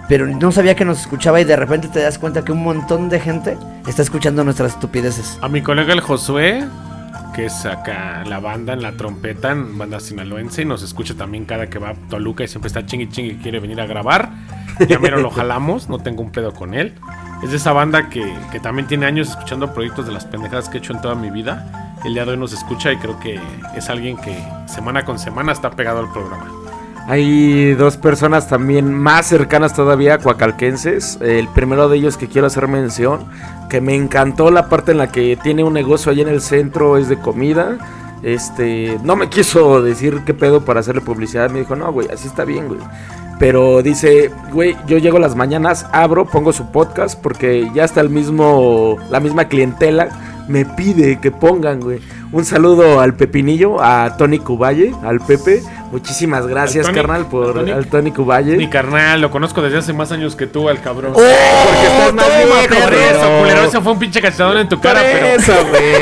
Pero 0.09 0.27
no 0.27 0.53
sabía 0.53 0.77
que 0.77 0.85
nos 0.85 1.01
escuchaba 1.01 1.41
y 1.41 1.45
de 1.45 1.57
repente 1.57 1.89
te 1.89 2.01
das 2.01 2.19
cuenta 2.19 2.45
que 2.45 2.53
un 2.53 2.63
montón 2.63 3.09
de 3.09 3.19
gente 3.19 3.57
está 3.89 4.03
escuchando 4.03 4.45
nuestras 4.45 4.73
estupideces. 4.75 5.37
A 5.43 5.49
mi 5.49 5.63
colega 5.63 5.93
el 5.93 6.01
Josué, 6.01 6.65
que 7.37 7.45
es 7.45 7.67
acá 7.67 8.25
la 8.25 8.41
banda 8.41 8.73
en 8.73 8.81
la 8.81 8.93
trompeta, 8.93 9.53
en 9.53 9.77
banda 9.77 10.01
sinaloense, 10.01 10.63
y 10.63 10.65
nos 10.65 10.83
escucha 10.83 11.15
también 11.15 11.45
cada 11.45 11.67
que 11.69 11.79
va 11.79 11.91
a 11.91 11.95
Toluca 11.95 12.43
y 12.43 12.49
siempre 12.49 12.69
está 12.69 12.87
chingui 12.87 13.11
chingui 13.11 13.33
y 13.33 13.37
quiere 13.37 13.61
venir 13.61 13.79
a 13.79 13.87
grabar. 13.87 14.31
Ya 14.89 14.99
mero 14.99 15.19
lo 15.19 15.31
jalamos, 15.31 15.91
no 15.91 15.99
tengo 15.99 16.23
un 16.23 16.33
pedo 16.33 16.55
con 16.55 16.73
él. 16.73 16.95
Es 17.45 17.51
de 17.51 17.57
esa 17.57 17.73
banda 17.73 18.09
que, 18.09 18.35
que 18.53 18.61
también 18.61 18.89
tiene 18.89 19.05
años 19.05 19.29
escuchando 19.29 19.75
proyectos 19.75 20.07
de 20.07 20.13
las 20.13 20.25
pendejadas 20.25 20.71
que 20.71 20.79
he 20.79 20.81
hecho 20.81 20.95
en 20.95 21.03
toda 21.03 21.15
mi 21.15 21.31
vida. 21.31 21.95
el 22.07 22.15
día 22.15 22.25
de 22.25 22.31
hoy 22.33 22.37
nos 22.39 22.55
escucha 22.55 22.91
y 22.91 22.97
creo 22.97 23.21
que 23.21 23.39
es 23.75 23.91
alguien 23.91 24.17
que 24.17 24.35
semana 24.67 25.05
con 25.05 25.19
semana 25.19 25.53
está 25.53 25.71
pegado 25.71 26.01
al 26.01 26.11
programa. 26.13 26.66
Hay 27.09 27.75
dos 27.75 27.97
personas 27.97 28.49
también 28.49 28.93
más 28.93 29.27
cercanas 29.27 29.75
todavía, 29.75 30.19
cuacalquenses. 30.19 31.19
El 31.21 31.49
primero 31.49 31.89
de 31.89 31.99
ellos 31.99 32.17
que 32.17 32.27
quiero 32.27 32.49
hacer 32.49 32.67
mención, 32.67 33.27
que 33.71 33.81
me 33.81 33.95
encantó 33.95 34.51
la 34.51 34.69
parte 34.69 34.91
en 34.91 34.99
la 34.99 35.13
que 35.13 35.39
tiene 35.41 35.63
un 35.63 35.73
negocio 35.73 36.11
allí 36.11 36.23
en 36.23 36.29
el 36.29 36.41
centro, 36.41 36.97
es 36.97 37.09
de 37.09 37.19
comida. 37.19 37.79
Este, 38.25 38.99
no 39.05 39.15
me 39.15 39.29
quiso 39.29 39.83
decir 39.83 40.23
qué 40.27 40.35
pedo 40.35 40.65
para 40.65 40.81
hacerle 40.81 41.01
publicidad. 41.01 41.49
Me 41.49 41.61
dijo, 41.61 41.77
no, 41.77 41.93
güey, 41.93 42.09
así 42.11 42.27
está 42.27 42.45
bien, 42.45 42.67
güey. 42.67 42.81
Pero 43.39 43.83
dice, 43.83 44.33
güey, 44.53 44.77
yo 44.89 44.99
llego 44.99 45.21
las 45.21 45.37
mañanas, 45.37 45.87
abro, 45.93 46.25
pongo 46.25 46.53
su 46.53 46.73
podcast 46.73 47.21
porque 47.21 47.71
ya 47.73 47.85
está 47.85 48.01
el 48.01 48.11
mismo, 48.11 48.97
la 49.11 49.21
misma 49.21 49.45
clientela 49.45 50.09
me 50.49 50.65
pide 50.65 51.21
que 51.21 51.31
pongan, 51.31 51.81
güey. 51.81 52.01
Un 52.33 52.45
saludo 52.45 53.01
al 53.01 53.15
Pepinillo, 53.15 53.83
a 53.83 54.17
Tony 54.17 54.39
Cuballe, 54.39 54.93
al 55.05 55.21
Pepe. 55.21 55.63
Muchísimas 55.93 56.47
gracias, 56.47 56.89
carnal, 56.91 57.27
por 57.27 57.47
¿Al 57.47 57.55
Tony? 57.55 57.71
al 57.71 57.87
Tony 57.87 58.11
Cuballe. 58.11 58.57
Mi 58.57 58.69
carnal, 58.69 59.21
lo 59.21 59.31
conozco 59.31 59.63
desde 59.63 59.79
hace 59.79 59.93
más 59.93 60.11
años 60.13 60.35
que 60.37 60.47
tú, 60.47 60.69
al 60.69 60.81
cabrón. 60.83 61.13
Porque 61.13 61.87
estás 61.87 62.13
más 62.13 62.27
viejo. 62.27 62.85
Por 62.85 62.95
eso, 62.95 63.39
culero, 63.39 63.63
eso 63.63 63.83
fue 63.83 63.93
un 63.93 63.99
pinche 63.99 64.21
cachetadón 64.21 64.59
en 64.59 64.69
tu 64.69 64.81
cara, 64.81 65.01
pero 65.03 65.27
eso, 65.27 65.53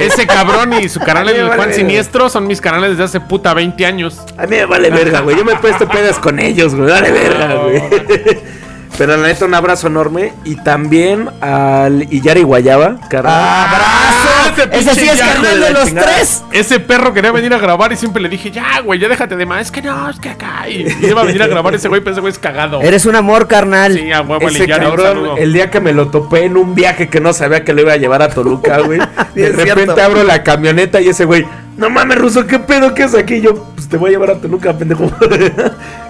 ese 0.01 0.27
cabrón 0.27 0.73
y 0.83 0.89
su 0.89 1.01
canal 1.01 1.29
Ay, 1.29 1.37
el 1.37 1.47
Juan 1.47 1.59
vale. 1.59 1.75
Siniestro 1.75 2.29
son 2.29 2.47
mis 2.47 2.61
canales 2.61 2.91
desde 2.91 3.05
hace 3.05 3.21
puta 3.21 3.53
20 3.55 3.85
años. 3.87 4.21
A 4.39 4.43
mí 4.43 4.57
me 4.57 4.65
vale 4.65 4.91
verga, 4.91 5.21
güey. 5.21 5.37
Yo 5.37 5.45
me 5.45 5.53
he 5.53 5.57
puesto 5.57 5.87
pedas 5.89 6.19
con 6.19 6.39
ellos, 6.39 6.75
güey. 6.75 6.91
Vale 6.91 7.13
verga, 7.13 7.55
güey. 7.55 7.83
Pero 8.97 9.17
la 9.17 9.27
neta, 9.27 9.45
un 9.45 9.55
abrazo 9.55 9.89
enorme. 9.89 10.33
Y 10.45 10.57
también 10.57 11.29
al 11.41 12.07
Iyari 12.13 12.43
Guayaba, 12.43 12.97
carnal. 13.09 13.35
¡Abrazo! 13.35 14.34
Ese 14.63 14.91
Ese 14.91 14.95
sí 15.01 15.09
es 15.09 15.21
carnal 15.21 15.61
de 15.61 15.71
los 15.73 15.85
chingada. 15.87 16.07
tres. 16.15 16.43
Ese 16.53 16.81
perro 16.81 17.13
quería 17.13 17.33
venir 17.33 17.53
a 17.55 17.59
grabar 17.59 17.93
y 17.93 17.97
siempre 17.97 18.23
le 18.23 18.29
dije, 18.29 18.51
ya, 18.51 18.81
güey, 18.81 18.99
ya 19.01 19.09
déjate 19.09 19.37
de 19.37 19.47
más. 19.47 19.63
Es 19.63 19.71
que 19.71 19.83
no, 19.83 20.09
es 20.09 20.19
que 20.19 20.31
acá. 20.31 20.69
Y 20.69 20.87
y 21.01 21.07
iba 21.07 21.21
a 21.21 21.25
venir 21.25 21.43
a 21.43 21.47
grabar 21.47 21.75
ese 21.75 21.89
güey, 21.89 22.01
pero 22.01 22.13
ese 22.13 22.21
güey 22.21 22.33
es 22.33 22.39
cagado. 22.39 22.81
Eres 22.83 23.07
un 23.07 23.17
amor, 23.17 23.47
carnal. 23.49 23.93
Sí, 23.95 24.11
a 24.13 24.23
huevo, 24.23 24.49
el 24.49 24.57
Ese 24.57 24.67
cabrón, 24.67 25.53
día 25.53 25.71
que 25.71 25.81
me 25.81 25.93
lo 25.93 26.09
topé 26.09 26.45
en 26.45 26.57
un 26.57 26.75
viaje 26.75 27.09
que 27.09 27.21
no 27.21 27.33
sabía 27.33 27.65
que 27.65 27.73
lo 27.73 27.83
iba 27.83 27.93
a 27.93 27.97
llevar 27.97 28.23
a 28.23 28.29
Toluca, 28.29 28.79
güey. 28.85 28.99
De 29.35 29.49
repente 29.51 29.85
cierto. 29.85 30.03
abro 30.03 30.23
la 30.25 30.43
camioneta 30.43 31.01
y 31.01 31.09
ese 31.09 31.25
güey, 31.25 31.47
no 31.77 31.91
mames, 31.91 32.19
Ruso, 32.19 32.47
¿qué 32.47 32.59
pedo? 32.59 32.95
¿Qué 32.95 33.05
es 33.05 33.15
aquí? 33.15 33.35
Y 33.35 33.41
yo, 33.43 33.55
pues 33.75 33.89
te 33.89 33.97
voy 33.97 34.11
a 34.11 34.13
llevar 34.13 34.31
a 34.31 34.35
Toluca, 34.41 34.73
pendejo. 34.73 35.11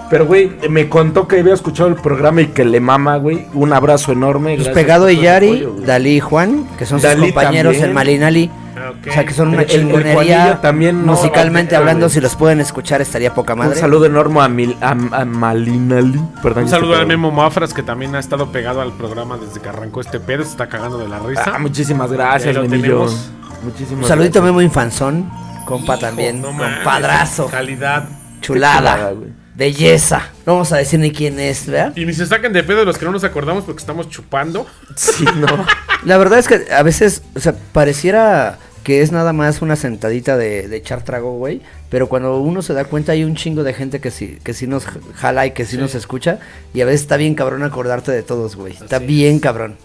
Pero, 0.09 0.25
güey, 0.27 0.51
me 0.69 0.87
contó 0.87 1.27
que 1.27 1.39
había 1.39 1.53
escuchado 1.53 1.89
el 1.89 1.95
programa 1.95 2.41
y 2.41 2.47
que 2.47 2.63
le 2.63 2.79
mama, 2.79 3.17
güey. 3.17 3.47
Un 3.53 3.73
abrazo 3.73 4.11
enorme. 4.11 4.55
Pues 4.55 4.69
pegado 4.69 5.09
y 5.09 5.19
Yari, 5.21 5.63
apoyo. 5.63 5.75
Dalí 5.85 6.17
y 6.17 6.19
Juan, 6.19 6.67
que 6.77 6.85
son 6.85 6.99
sus 7.01 7.09
compañeros 7.15 7.71
también. 7.73 7.85
en 7.89 7.93
Malinali. 7.93 8.51
Ah. 8.77 8.91
O 9.07 9.11
sea, 9.11 9.25
que 9.25 9.33
son 9.33 9.47
una 9.49 9.61
El- 9.63 9.69
el- 9.71 9.75
el 9.79 9.81
chingonería. 9.87 10.59
También, 10.61 11.05
no, 11.05 11.13
musicalmente 11.13 11.73
no, 11.73 11.79
hablando, 11.79 12.05
güey. 12.05 12.13
si 12.13 12.21
los 12.21 12.35
pueden 12.35 12.59
escuchar, 12.59 13.01
estaría 13.01 13.33
poca 13.33 13.55
madre. 13.55 13.71
Un 13.73 13.79
saludo 13.79 14.05
enorme 14.05 14.41
a, 14.41 14.47
Mil, 14.47 14.75
a, 14.81 14.91
a 14.91 15.25
Malinali. 15.25 16.19
Perdón, 16.43 16.65
Un 16.65 16.69
saludo 16.69 16.95
al. 16.97 17.07
Memo 17.07 17.31
Mafras, 17.31 17.73
que 17.73 17.81
también 17.83 18.13
ha 18.15 18.19
estado 18.19 18.51
pegado 18.51 18.81
al 18.81 18.91
programa 18.93 19.37
desde 19.37 19.59
que 19.61 19.69
arrancó 19.69 20.01
este 20.01 20.19
pedo. 20.19 20.43
Se 20.43 20.49
está 20.51 20.67
cagando 20.67 20.97
de 20.99 21.07
la 21.07 21.17
risa. 21.19 21.53
Ah, 21.55 21.57
muchísimas 21.59 22.11
gracias, 22.11 22.47
Ahí 22.49 22.53
lo 22.53 22.61
Memillo. 22.69 22.83
tenemos. 22.83 23.31
Muchísimas 23.63 24.03
Un 24.03 24.07
saludito 24.07 24.33
gracias. 24.39 24.43
Memo 24.43 24.61
Infanzón, 24.61 25.31
compa 25.65 25.97
también, 25.97 26.41
No 26.41 26.51
mames, 26.51 26.75
compadrazo, 26.75 27.47
Calidad. 27.47 28.07
chulada, 28.41 28.77
chulada, 28.79 29.11
güey. 29.13 29.44
Belleza. 29.55 30.29
No 30.45 30.53
vamos 30.53 30.71
a 30.71 30.77
decir 30.77 30.99
ni 30.99 31.11
quién 31.11 31.39
es, 31.39 31.65
¿verdad? 31.67 31.93
Y 31.95 32.05
ni 32.05 32.13
se 32.13 32.25
saquen 32.25 32.53
de 32.53 32.63
pedo 32.63 32.79
de 32.79 32.85
los 32.85 32.97
que 32.97 33.05
no 33.05 33.11
nos 33.11 33.23
acordamos 33.23 33.63
porque 33.63 33.79
estamos 33.79 34.09
chupando. 34.09 34.65
Sí, 34.95 35.25
no. 35.37 35.47
La 36.05 36.17
verdad 36.17 36.39
es 36.39 36.47
que 36.47 36.65
a 36.71 36.83
veces, 36.83 37.21
o 37.35 37.39
sea, 37.39 37.55
pareciera 37.71 38.59
que 38.83 39.01
es 39.01 39.11
nada 39.11 39.33
más 39.33 39.61
una 39.63 39.75
sentadita 39.75 40.37
de, 40.37 40.67
de 40.67 40.77
echar 40.77 41.03
trago, 41.03 41.37
güey. 41.37 41.61
Pero 41.89 42.07
cuando 42.09 42.37
uno 42.39 42.61
se 42.61 42.73
da 42.73 42.85
cuenta 42.85 43.13
hay 43.13 43.23
un 43.23 43.35
chingo 43.35 43.63
de 43.63 43.73
gente 43.73 43.99
que 43.99 44.11
sí, 44.11 44.37
que 44.43 44.53
sí 44.53 44.67
nos 44.67 44.85
jala 45.15 45.45
y 45.47 45.51
que 45.51 45.65
sí, 45.65 45.77
nos 45.77 45.95
escucha. 45.95 46.39
Y 46.73 46.81
a 46.81 46.85
veces 46.85 47.01
está 47.01 47.17
bien 47.17 47.33
cabrón 47.35 47.63
acordarte 47.63 48.11
de 48.11 48.21
todos, 48.21 48.55
güey. 48.55 48.73
Está 48.73 48.97
Así 48.97 49.05
bien 49.05 49.39
cabrón. 49.39 49.77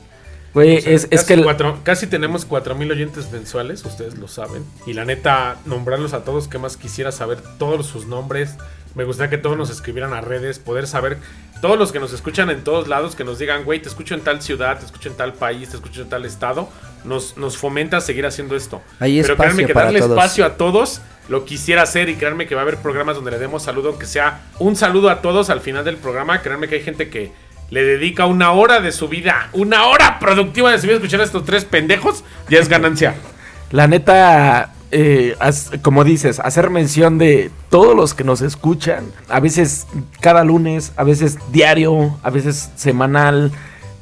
Güey, 0.52 0.78
O 0.78 0.80
sea, 0.80 0.92
es, 0.92 1.04
es 1.04 1.20
casi, 1.20 1.26
que... 1.28 1.35
el- 1.35 1.44
cuatro- 1.44 1.78
casi 1.85 2.09
tenemos 2.09 2.44
4000 2.44 2.90
oyentes 2.90 3.30
mensuales, 3.30 3.85
ustedes 3.85 4.18
lo 4.18 4.26
saben. 4.26 4.64
Y 4.85 4.94
la 4.94 5.04
neta, 5.04 5.56
nombrarlos 5.64 6.12
a 6.12 6.24
todos, 6.24 6.48
que 6.48 6.59
más 6.59 6.76
quisiera 6.76 7.12
saber 7.12 7.38
todos 7.59 7.87
sus 7.87 8.06
nombres. 8.06 8.56
Me 8.94 9.05
gustaría 9.05 9.31
que 9.31 9.38
todos 9.38 9.57
nos 9.57 9.70
escribieran 9.70 10.12
a 10.12 10.20
redes, 10.20 10.59
poder 10.59 10.87
saber, 10.87 11.18
todos 11.61 11.79
los 11.79 11.92
que 11.92 12.00
nos 12.00 12.12
escuchan 12.12 12.50
en 12.50 12.64
todos 12.64 12.88
lados, 12.88 13.14
que 13.14 13.24
nos 13.24 13.38
digan, 13.38 13.64
güey, 13.64 13.81
te 13.81 13.88
escucho 13.88 14.14
en 14.14 14.22
tal 14.22 14.42
ciudad, 14.42 14.79
te 14.79 14.87
escucho 14.87 15.09
en 15.09 15.16
tal 15.16 15.35
país, 15.35 15.68
te 15.68 15.76
escucho 15.76 16.03
en 16.03 16.09
tal 16.09 16.24
estado, 16.24 16.68
nos, 17.05 17.37
nos 17.37 17.57
fomenta 17.57 18.00
seguir 18.00 18.26
haciendo 18.26 18.57
esto. 18.57 18.83
Hay 18.98 19.20
Pero 19.22 19.37
créanme 19.37 19.66
que 19.66 19.72
darle 19.72 20.00
todos. 20.00 20.12
espacio 20.12 20.44
a 20.44 20.57
todos 20.57 21.00
lo 21.29 21.44
quisiera 21.44 21.83
hacer 21.83 22.09
y 22.09 22.16
créanme 22.16 22.48
que 22.48 22.57
va 22.57 22.62
a 22.62 22.64
haber 22.64 22.79
programas 22.79 23.14
donde 23.14 23.31
le 23.31 23.38
demos 23.38 23.62
saludo, 23.62 23.90
aunque 23.90 24.07
sea 24.07 24.40
un 24.59 24.74
saludo 24.74 25.11
a 25.11 25.22
todos 25.22 25.48
al 25.48 25.61
final 25.61 25.85
del 25.85 25.96
programa. 25.96 26.42
Créanme 26.42 26.66
que 26.66 26.74
hay 26.76 26.83
gente 26.83 27.09
que 27.09 27.33
le 27.70 27.85
dedica 27.85 28.26
una 28.26 28.50
hora 28.50 28.81
de 28.81 28.90
su 28.90 29.09
vida, 29.09 29.48
una 29.53 29.87
hora 29.87 30.18
productiva 30.18 30.72
de 30.72 30.79
su 30.79 30.85
vida 30.85 30.94
a 30.94 30.96
escuchar 30.96 31.20
a 31.20 31.24
estos 31.24 31.44
tres 31.44 31.64
pendejos, 31.64 32.24
ya 32.48 32.59
es 32.59 32.68
ganancia. 32.68 33.14
La 33.70 33.87
neta, 33.87 34.72
eh, 34.92 35.37
haz- 35.40 35.70
como 35.83 36.05
dices, 36.05 36.40
hacer 36.40 36.70
mención 36.70 37.18
de 37.18 37.50
todos 37.70 37.94
los 37.96 38.14
que 38.14 38.24
nos 38.24 38.40
escuchan, 38.42 39.05
a 39.29 39.40
veces 39.40 39.87
cada 40.20 40.44
lunes, 40.44 40.92
a 40.96 41.05
veces 41.05 41.38
diario, 41.53 42.18
a 42.22 42.31
veces 42.31 42.70
semanal, 42.76 43.53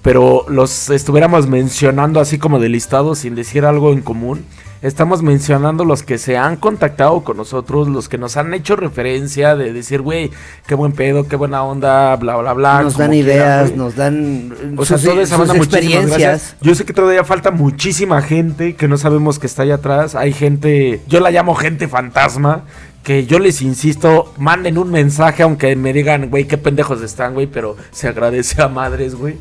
pero 0.02 0.46
los 0.48 0.88
estuviéramos 0.90 1.46
mencionando 1.46 2.20
así 2.20 2.38
como 2.38 2.58
de 2.58 2.68
listado 2.68 3.14
sin 3.14 3.34
decir 3.34 3.64
algo 3.64 3.92
en 3.92 4.00
común. 4.00 4.44
Estamos 4.80 5.22
mencionando 5.22 5.84
los 5.84 6.04
que 6.04 6.18
se 6.18 6.36
han 6.36 6.54
contactado 6.54 7.24
con 7.24 7.36
nosotros, 7.36 7.88
los 7.88 8.08
que 8.08 8.16
nos 8.16 8.36
han 8.36 8.54
hecho 8.54 8.76
referencia 8.76 9.56
de 9.56 9.72
decir, 9.72 10.02
güey, 10.02 10.30
qué 10.68 10.76
buen 10.76 10.92
pedo, 10.92 11.26
qué 11.26 11.34
buena 11.34 11.64
onda, 11.64 12.14
bla, 12.14 12.36
bla, 12.36 12.52
bla. 12.52 12.82
nos 12.82 12.96
dan 12.96 13.12
ideas, 13.12 13.74
nos 13.74 13.96
dan 13.96 14.54
O 14.76 14.84
sea, 14.84 14.98
sus, 14.98 15.10
toda 15.10 15.22
esa 15.22 15.36
sus 15.36 15.52
experiencias. 15.52 16.54
Yo 16.60 16.76
sé 16.76 16.84
que 16.84 16.92
todavía 16.92 17.24
falta 17.24 17.50
muchísima 17.50 18.22
gente 18.22 18.76
que 18.76 18.86
no 18.86 18.98
sabemos 18.98 19.40
que 19.40 19.48
está 19.48 19.62
allá 19.62 19.76
atrás. 19.76 20.14
Hay 20.14 20.32
gente, 20.32 21.00
yo 21.08 21.18
la 21.18 21.32
llamo 21.32 21.56
gente 21.56 21.88
fantasma, 21.88 22.62
que 23.02 23.26
yo 23.26 23.40
les 23.40 23.62
insisto, 23.62 24.32
manden 24.38 24.78
un 24.78 24.92
mensaje 24.92 25.42
aunque 25.42 25.74
me 25.74 25.92
digan, 25.92 26.30
güey, 26.30 26.44
qué 26.46 26.56
pendejos 26.56 27.02
están, 27.02 27.34
güey, 27.34 27.48
pero 27.48 27.76
se 27.90 28.06
agradece 28.06 28.62
a 28.62 28.68
madres, 28.68 29.16
güey. 29.16 29.38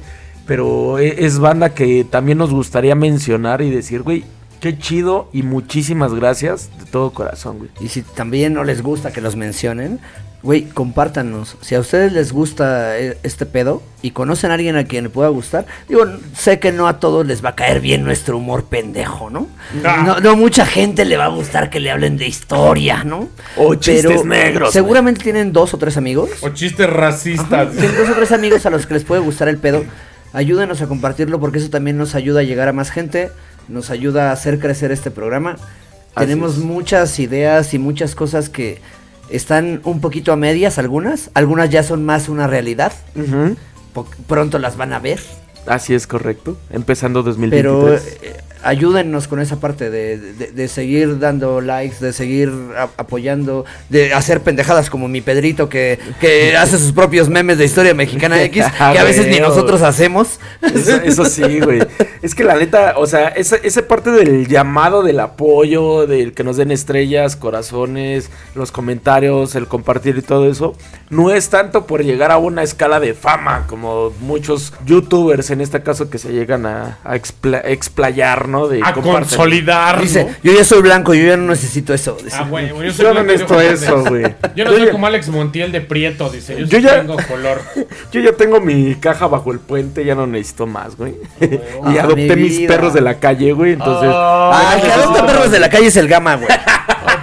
Pero 0.47 0.97
e- 0.97 1.25
es 1.25 1.37
banda 1.37 1.75
que 1.75 2.07
también 2.09 2.39
nos 2.39 2.51
gustaría 2.51 2.95
mencionar 2.95 3.61
y 3.61 3.69
decir, 3.69 4.01
güey, 4.01 4.23
qué 4.59 4.77
chido 4.77 5.29
y 5.33 5.43
muchísimas 5.43 6.13
gracias 6.13 6.69
de 6.79 6.85
todo 6.85 7.11
corazón, 7.11 7.59
güey. 7.59 7.69
Y 7.79 7.89
si 7.89 8.01
también 8.01 8.53
no 8.53 8.63
les 8.63 8.81
gusta 8.81 9.11
que 9.11 9.21
los 9.21 9.35
mencionen, 9.35 9.99
güey, 10.43 10.63
compártanos. 10.63 11.57
Si 11.61 11.75
a 11.75 11.79
ustedes 11.79 12.13
les 12.13 12.31
gusta 12.31 12.97
eh, 12.97 13.17
este 13.23 13.45
pedo 13.45 13.81
y 14.01 14.11
conocen 14.11 14.51
a 14.51 14.53
alguien 14.53 14.75
a 14.75 14.85
quien 14.85 15.05
le 15.05 15.09
pueda 15.09 15.29
gustar, 15.29 15.65
digo, 15.89 16.05
sé 16.35 16.59
que 16.59 16.71
no 16.71 16.87
a 16.87 16.99
todos 16.99 17.25
les 17.25 17.43
va 17.43 17.49
a 17.49 17.55
caer 17.55 17.81
bien 17.81 18.03
nuestro 18.03 18.37
humor 18.37 18.65
pendejo, 18.65 19.29
¿no? 19.29 19.47
Ah. 19.83 20.03
No, 20.05 20.19
no 20.19 20.35
mucha 20.35 20.65
gente 20.65 21.05
le 21.05 21.17
va 21.17 21.25
a 21.25 21.29
gustar 21.29 21.69
que 21.69 21.79
le 21.79 21.91
hablen 21.91 22.17
de 22.17 22.27
historia, 22.27 23.03
¿no? 23.03 23.29
O 23.57 23.75
chistes 23.75 24.25
negros, 24.25 24.71
Seguramente 24.71 25.23
tienen 25.23 25.53
dos 25.53 25.73
o 25.73 25.77
tres 25.77 25.97
amigos. 25.97 26.29
O 26.41 26.49
chistes 26.49 26.89
racistas. 26.89 27.71
Tienen 27.73 27.97
dos 27.97 28.09
o 28.09 28.13
tres 28.13 28.31
amigos 28.31 28.65
a 28.65 28.69
los 28.69 28.85
que 28.85 28.93
les 28.93 29.03
puede 29.03 29.21
gustar 29.21 29.47
el 29.47 29.57
pedo. 29.57 29.83
Ayúdenos 30.33 30.81
a 30.81 30.87
compartirlo 30.87 31.39
porque 31.39 31.57
eso 31.57 31.69
también 31.69 31.97
nos 31.97 32.13
ayuda 32.13 32.41
a 32.41 32.43
llegar 32.43 32.67
a 32.67 32.73
más 32.73 32.91
gente, 32.91 33.31
nos 33.67 33.89
ayuda 33.89 34.29
a 34.29 34.33
hacer 34.33 34.59
crecer 34.59 34.91
este 34.91 35.11
programa. 35.11 35.57
Así 36.15 36.27
Tenemos 36.27 36.57
es. 36.57 36.63
muchas 36.63 37.19
ideas 37.19 37.73
y 37.73 37.79
muchas 37.79 38.15
cosas 38.15 38.49
que 38.49 38.81
están 39.29 39.81
un 39.83 40.01
poquito 40.01 40.31
a 40.31 40.35
medias, 40.35 40.77
algunas. 40.77 41.29
Algunas 41.33 41.69
ya 41.69 41.83
son 41.83 42.05
más 42.05 42.29
una 42.29 42.47
realidad. 42.47 42.91
Pronto 44.27 44.59
las 44.59 44.77
van 44.77 44.93
a 44.93 44.99
ver. 44.99 45.19
Así 45.65 45.93
es 45.93 46.07
correcto. 46.07 46.57
Empezando 46.69 47.23
2023. 47.23 47.61
Pero 47.61 47.95
eh, 47.95 48.41
ayúdennos 48.63 49.27
con 49.27 49.39
esa 49.39 49.59
parte 49.59 49.89
de, 49.89 50.17
de- 50.17 50.51
de 50.51 50.67
seguir 50.67 51.19
dando 51.19 51.61
likes, 51.61 51.97
de 51.99 52.13
seguir 52.13 52.51
a- 52.77 52.89
apoyando, 52.97 53.65
de 53.89 54.13
hacer 54.13 54.41
pendejadas 54.41 54.89
como 54.89 55.07
mi 55.07 55.21
Pedrito 55.21 55.69
que, 55.69 55.99
que 56.19 56.55
hace 56.57 56.77
sus 56.77 56.91
propios 56.93 57.29
memes 57.29 57.57
de 57.57 57.65
historia 57.65 57.93
mexicana 57.93 58.41
X, 58.43 58.65
que 58.93 58.99
a 58.99 59.03
veces 59.03 59.27
ni 59.27 59.39
nosotros 59.39 59.81
hacemos. 59.81 60.39
Eso, 60.61 60.95
eso 61.03 61.25
sí, 61.25 61.59
güey. 61.59 61.79
Es 62.21 62.33
que 62.35 62.43
la 62.43 62.55
neta, 62.55 62.93
o 62.97 63.05
sea, 63.07 63.29
esa, 63.29 63.55
esa 63.57 63.87
parte 63.87 64.11
del 64.11 64.47
llamado, 64.47 65.03
del 65.03 65.19
apoyo, 65.19 66.07
del 66.07 66.33
que 66.33 66.43
nos 66.43 66.57
den 66.57 66.71
estrellas, 66.71 67.35
corazones, 67.35 68.29
los 68.55 68.71
comentarios, 68.71 69.55
el 69.55 69.67
compartir 69.67 70.17
y 70.17 70.21
todo 70.21 70.49
eso, 70.49 70.75
no 71.09 71.31
es 71.31 71.49
tanto 71.49 71.85
por 71.85 72.03
llegar 72.03 72.31
a 72.31 72.37
una 72.37 72.63
escala 72.63 72.99
de 72.99 73.13
fama, 73.13 73.65
como 73.67 74.11
muchos 74.21 74.73
youtubers 74.85 75.49
en 75.51 75.61
este 75.61 75.81
caso 75.83 76.09
que 76.09 76.17
se 76.17 76.31
llegan 76.31 76.65
a, 76.65 76.97
a 77.03 77.15
expla- 77.15 77.61
explayar, 77.65 78.46
consolidar, 78.47 78.61
¿no? 78.61 78.67
De 78.67 78.77
A 78.83 78.93
compártelo. 78.93 79.19
consolidar. 79.19 80.01
Dice, 80.01 80.23
¿no? 80.25 80.29
yo 80.43 80.53
ya 80.57 80.63
soy 80.63 80.81
blanco, 80.81 81.13
yo 81.13 81.25
ya 81.27 81.37
no 81.37 81.47
necesito 81.47 81.93
eso. 81.93 82.17
dice. 82.23 82.35
Ah, 82.39 82.45
güey, 82.49 82.67
yo 82.69 82.75
soy 82.93 83.05
Yo 83.05 83.13
no 83.13 83.23
blanco 83.23 83.29
y 83.29 83.33
necesito 83.33 83.61
eso, 83.61 84.03
güey. 84.09 84.23
Yo 84.55 84.65
no 84.65 84.71
Yo 84.71 84.77
soy 84.77 84.85
ya- 84.87 84.91
como 84.91 85.07
Alex 85.07 85.29
Montiel 85.29 85.71
de 85.71 85.81
Prieto, 85.81 86.29
dice. 86.29 86.65
Yo, 86.65 86.79
ya- 86.79 86.99
tengo 87.01 87.17
color. 87.27 87.61
Yo 88.11 88.21
ya 88.21 88.33
tengo 88.33 88.59
mi 88.59 88.95
caja 88.95 89.27
bajo 89.27 89.51
el 89.51 89.59
puente, 89.59 90.03
ya 90.05 90.15
no 90.15 90.27
necesito 90.27 90.65
más, 90.67 90.95
güey. 90.97 91.15
y 91.41 91.47
Ah, 91.83 92.03
adopté 92.03 92.35
mi 92.35 92.43
mis 92.43 92.59
perros 92.67 92.93
de 92.93 93.01
la 93.01 93.15
calle, 93.19 93.51
güey. 93.53 93.73
Entonces, 93.73 94.09
Ah, 94.13 94.73
el 94.75 94.81
que 94.81 94.91
adopta 94.91 95.25
perros 95.25 95.51
de 95.51 95.59
la 95.59 95.69
calle 95.69 95.87
es 95.87 95.97
el 95.97 96.07
gama, 96.07 96.35
güey. 96.35 96.47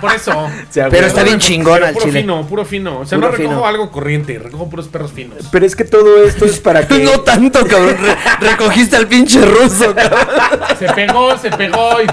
Por 0.07 0.14
eso. 0.14 0.51
Pero 0.90 1.07
está 1.07 1.23
bien 1.23 1.38
chingón 1.38 1.83
al 1.83 1.93
puro 1.93 2.05
chile. 2.07 2.21
fino, 2.21 2.47
puro 2.47 2.64
fino. 2.64 3.01
O 3.01 3.07
sea, 3.07 3.17
Puro 3.19 3.31
no 3.31 3.37
recojo 3.37 3.55
fino. 3.55 3.67
algo 3.67 3.90
corriente, 3.90 4.38
recojo 4.38 4.69
puros 4.71 4.88
perros 4.88 5.12
finos. 5.12 5.38
Pero 5.51 5.67
es 5.67 5.75
que 5.77 5.85
todo 5.85 6.25
esto 6.25 6.45
es 6.45 6.59
para 6.61 6.87
que. 6.87 6.99
No 7.05 7.21
tanto, 7.21 7.67
cabrón. 7.67 7.97
Re- 8.01 8.49
recogiste 8.51 8.97
al 8.97 9.07
pinche 9.07 9.45
ruso, 9.45 9.95
cabrón. 9.95 10.21
Se 10.79 10.87
pegó, 10.93 11.37
se 11.38 11.51
pegó 11.51 12.01
y 12.03 12.07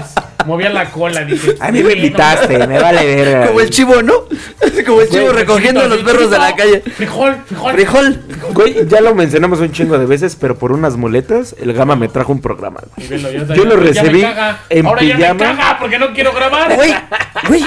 movía 0.46 0.70
la 0.70 0.90
cola. 0.90 1.24
Dije, 1.24 1.54
A 1.60 1.70
mí 1.72 1.82
me 1.82 1.92
invitaste, 1.94 2.66
me 2.66 2.78
vale 2.78 3.04
verga. 3.16 3.46
Como 3.48 3.60
el 3.60 3.70
chivo, 3.70 4.02
¿no? 4.02 4.12
Como 4.86 5.00
el 5.00 5.08
chivo 5.08 5.24
Güey, 5.26 5.36
recogiendo 5.36 5.80
a 5.80 5.86
los 5.88 5.98
perros 6.02 6.30
de 6.30 6.38
la 6.38 6.54
calle. 6.54 6.80
Frijol, 6.80 7.36
frijol. 7.46 7.72
Frijol. 7.74 8.20
Güey, 8.52 8.86
ya 8.88 9.00
lo 9.00 9.14
mencionamos 9.14 9.60
un 9.60 9.72
chingo 9.72 9.98
de 9.98 10.06
veces, 10.06 10.36
pero 10.36 10.56
por 10.58 10.72
unas 10.72 10.96
muletas, 10.96 11.54
el 11.60 11.72
Gama 11.72 11.96
me 11.96 12.08
trajo 12.08 12.32
un 12.32 12.40
programa. 12.40 12.80
güey. 12.96 13.08
Velo, 13.08 13.30
Yo 13.54 13.64
lo 13.64 13.70
ya 13.74 13.76
me 13.76 13.76
recibí 13.76 14.22
caga. 14.22 14.60
en 14.68 14.86
Ahora 14.86 15.02
ya 15.02 15.16
me 15.16 15.20
pijama. 15.22 15.38
caga 15.56 15.78
porque 15.78 15.98
no 15.98 16.12
quiero 16.12 16.32
grabar. 16.32 16.74
Güey, 16.74 16.94
güey. 17.48 17.64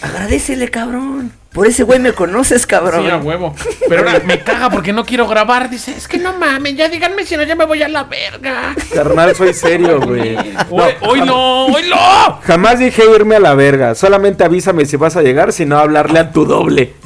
Agradecele, 0.00 0.68
cabrón. 0.68 1.32
Por 1.52 1.66
ese 1.66 1.82
güey 1.82 1.98
me 1.98 2.12
conoces, 2.12 2.66
cabrón. 2.66 3.04
Sí, 3.04 3.10
a 3.10 3.16
huevo. 3.16 3.54
Pero 3.88 4.06
ahora 4.06 4.20
me 4.24 4.40
caga 4.40 4.70
porque 4.70 4.92
no 4.92 5.04
quiero 5.04 5.26
grabar. 5.26 5.70
Dice, 5.70 5.92
es 5.96 6.06
que 6.06 6.18
no 6.18 6.34
mames, 6.34 6.76
ya 6.76 6.88
díganme 6.88 7.24
si 7.24 7.36
no, 7.36 7.42
ya 7.42 7.56
me 7.56 7.64
voy 7.64 7.82
a 7.82 7.88
la 7.88 8.04
verga. 8.04 8.76
Carnal, 8.94 9.34
soy 9.34 9.54
serio, 9.54 10.00
güey. 10.06 10.36
Hoy, 10.70 10.92
hoy 11.00 11.20
no, 11.22 11.66
hoy 11.66 11.82
no. 11.88 12.40
Jamás 12.42 12.78
dije 12.78 13.02
irme 13.12 13.36
a 13.36 13.40
la 13.40 13.54
verga. 13.54 13.94
Solamente 13.94 14.44
avísame 14.44 14.84
si 14.84 14.96
vas 14.96 15.16
a 15.16 15.22
llegar, 15.22 15.52
si 15.52 15.64
no 15.64 15.78
hablarle 15.78 16.20
a 16.20 16.30
tu 16.30 16.44
doble. 16.44 16.94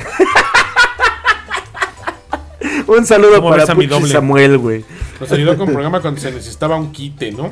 un 2.86 3.06
saludo 3.06 3.36
¿Cómo 3.36 3.50
para 3.50 3.66
Puchi 3.66 3.86
doble? 3.86 4.12
Samuel, 4.12 4.58
güey. 4.58 4.84
Nos 5.20 5.32
ayudó 5.32 5.56
con 5.56 5.68
un 5.68 5.74
programa 5.74 6.00
cuando 6.00 6.20
se 6.20 6.30
necesitaba 6.30 6.76
un 6.76 6.92
quite, 6.92 7.32
¿no? 7.32 7.50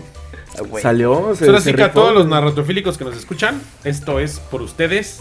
Ah. 0.58 0.62
Salió. 0.82 1.34
se- 1.34 1.46
Ahora 1.46 1.60
sí 1.60 1.70
que 1.74 1.82
a 1.82 1.92
todos 1.92 2.14
los 2.14 2.26
narratofílicos 2.28 2.98
que 2.98 3.04
nos 3.04 3.16
escuchan, 3.16 3.60
esto 3.84 4.18
es 4.20 4.38
por 4.40 4.62
ustedes. 4.62 5.20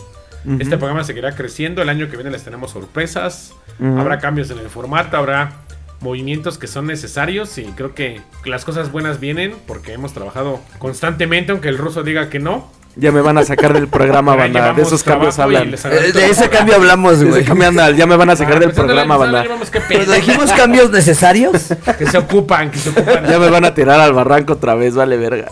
Este 0.60 0.78
programa 0.78 1.04
seguirá 1.04 1.36
creciendo. 1.36 1.82
El 1.82 1.90
año 1.90 2.10
que 2.10 2.16
viene 2.16 2.32
les 2.32 2.44
tenemos 2.44 2.72
sorpresas. 2.72 3.54
Habrá 4.00 4.20
cambios 4.20 4.50
en 4.52 4.60
el 4.60 4.70
formato, 4.70 5.18
habrá 5.18 5.54
movimientos 6.02 6.58
que 6.58 6.68
son 6.68 6.88
necesarios 6.88 7.58
y 7.58 7.64
creo 7.76 7.94
que 7.94 8.22
las 8.46 8.64
cosas 8.64 8.92
buenas 8.92 9.20
vienen 9.20 9.54
porque 9.68 9.92
hemos 9.94 10.14
trabajado 10.14 10.60
constantemente, 10.78 11.52
aunque 11.52 11.68
el 11.70 11.78
ruso 11.78 12.04
diga 12.04 12.30
que 12.30 12.40
no. 12.40 12.72
Ya 13.00 13.12
me 13.12 13.22
van 13.22 13.38
a 13.38 13.46
sacar 13.46 13.74
del 13.74 13.88
programa, 13.88 14.36
banda. 14.38 14.74
De 14.74 14.82
esos 14.82 15.04
cambios 15.04 15.40
hablan. 15.40 15.74
Eh. 15.74 16.12
De 16.14 16.30
ese 16.30 16.50
cambio 16.50 16.76
hablamos, 16.76 17.24
güey. 17.24 17.46
Ya 17.46 18.06
me 18.06 18.16
van 18.18 18.30
a 18.30 18.36
sacar 18.36 18.58
Ah, 18.58 18.60
del 18.60 18.72
programa, 18.72 19.16
banda. 19.18 19.46
Pero 19.88 20.12
dijimos 20.12 20.52
cambios 20.52 20.90
necesarios. 20.92 21.68
Que 21.98 22.06
se 22.06 22.18
ocupan, 22.18 22.70
que 22.72 22.78
se 22.78 22.90
ocupan. 22.90 23.26
Ya 23.28 23.40
me 23.40 23.50
van 23.50 23.66
a 23.66 23.74
tirar 23.74 24.00
al 24.00 24.14
barranco 24.14 24.54
otra 24.54 24.76
vez, 24.76 24.96
vale 24.96 25.18
verga. 25.18 25.52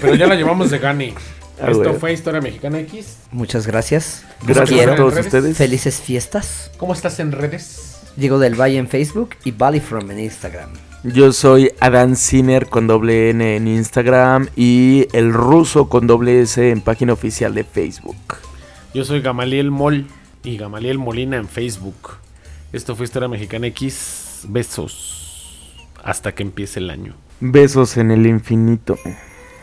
Pero 0.00 0.14
ya 0.14 0.26
la 0.26 0.34
llevamos 0.34 0.70
de 0.70 0.78
gane. 0.78 1.14
Ah, 1.60 1.66
Esto 1.70 1.84
güey. 1.84 1.94
fue 1.98 2.12
Historia 2.12 2.40
Mexicana 2.40 2.80
X. 2.80 3.18
Muchas 3.30 3.66
gracias. 3.66 4.24
Gracias 4.42 4.68
quiero. 4.68 4.92
a 4.94 4.96
todos 4.96 5.16
ustedes. 5.18 5.56
Felices 5.56 6.00
fiestas. 6.00 6.70
¿Cómo 6.76 6.92
estás 6.92 7.20
en 7.20 7.30
redes? 7.32 8.00
Diego 8.16 8.38
del 8.38 8.60
Valle 8.60 8.78
en 8.78 8.88
Facebook 8.88 9.30
y 9.44 9.52
Valley 9.52 9.80
From 9.80 10.10
en 10.10 10.18
Instagram. 10.18 10.70
Yo 11.04 11.32
soy 11.32 11.72
Adán 11.80 12.14
Sinner 12.14 12.68
con 12.68 12.86
doble 12.86 13.30
N 13.30 13.56
en 13.56 13.66
Instagram 13.66 14.48
y 14.54 15.08
el 15.12 15.32
ruso 15.32 15.88
con 15.88 16.06
doble 16.06 16.42
S 16.42 16.70
en 16.70 16.80
página 16.80 17.12
oficial 17.12 17.54
de 17.54 17.64
Facebook. 17.64 18.36
Yo 18.94 19.04
soy 19.04 19.20
Gamaliel 19.20 19.72
Mol 19.72 20.06
y 20.44 20.56
Gamaliel 20.56 20.98
Molina 20.98 21.38
en 21.38 21.48
Facebook. 21.48 22.18
Esto 22.72 22.94
fue 22.94 23.04
Historia 23.04 23.28
Mexicana 23.28 23.66
X. 23.66 24.42
Besos. 24.48 25.76
Hasta 26.04 26.36
que 26.36 26.44
empiece 26.44 26.78
el 26.78 26.88
año. 26.88 27.16
Besos 27.40 27.96
en 27.96 28.12
el 28.12 28.24
infinito. 28.28 28.96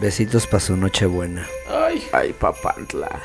Besitos 0.02 0.46
para 0.46 0.60
su 0.60 0.76
noche 0.76 1.06
buena. 1.06 1.48
Ay. 1.70 2.04
Ay, 2.12 2.36
papantla. 2.38 3.22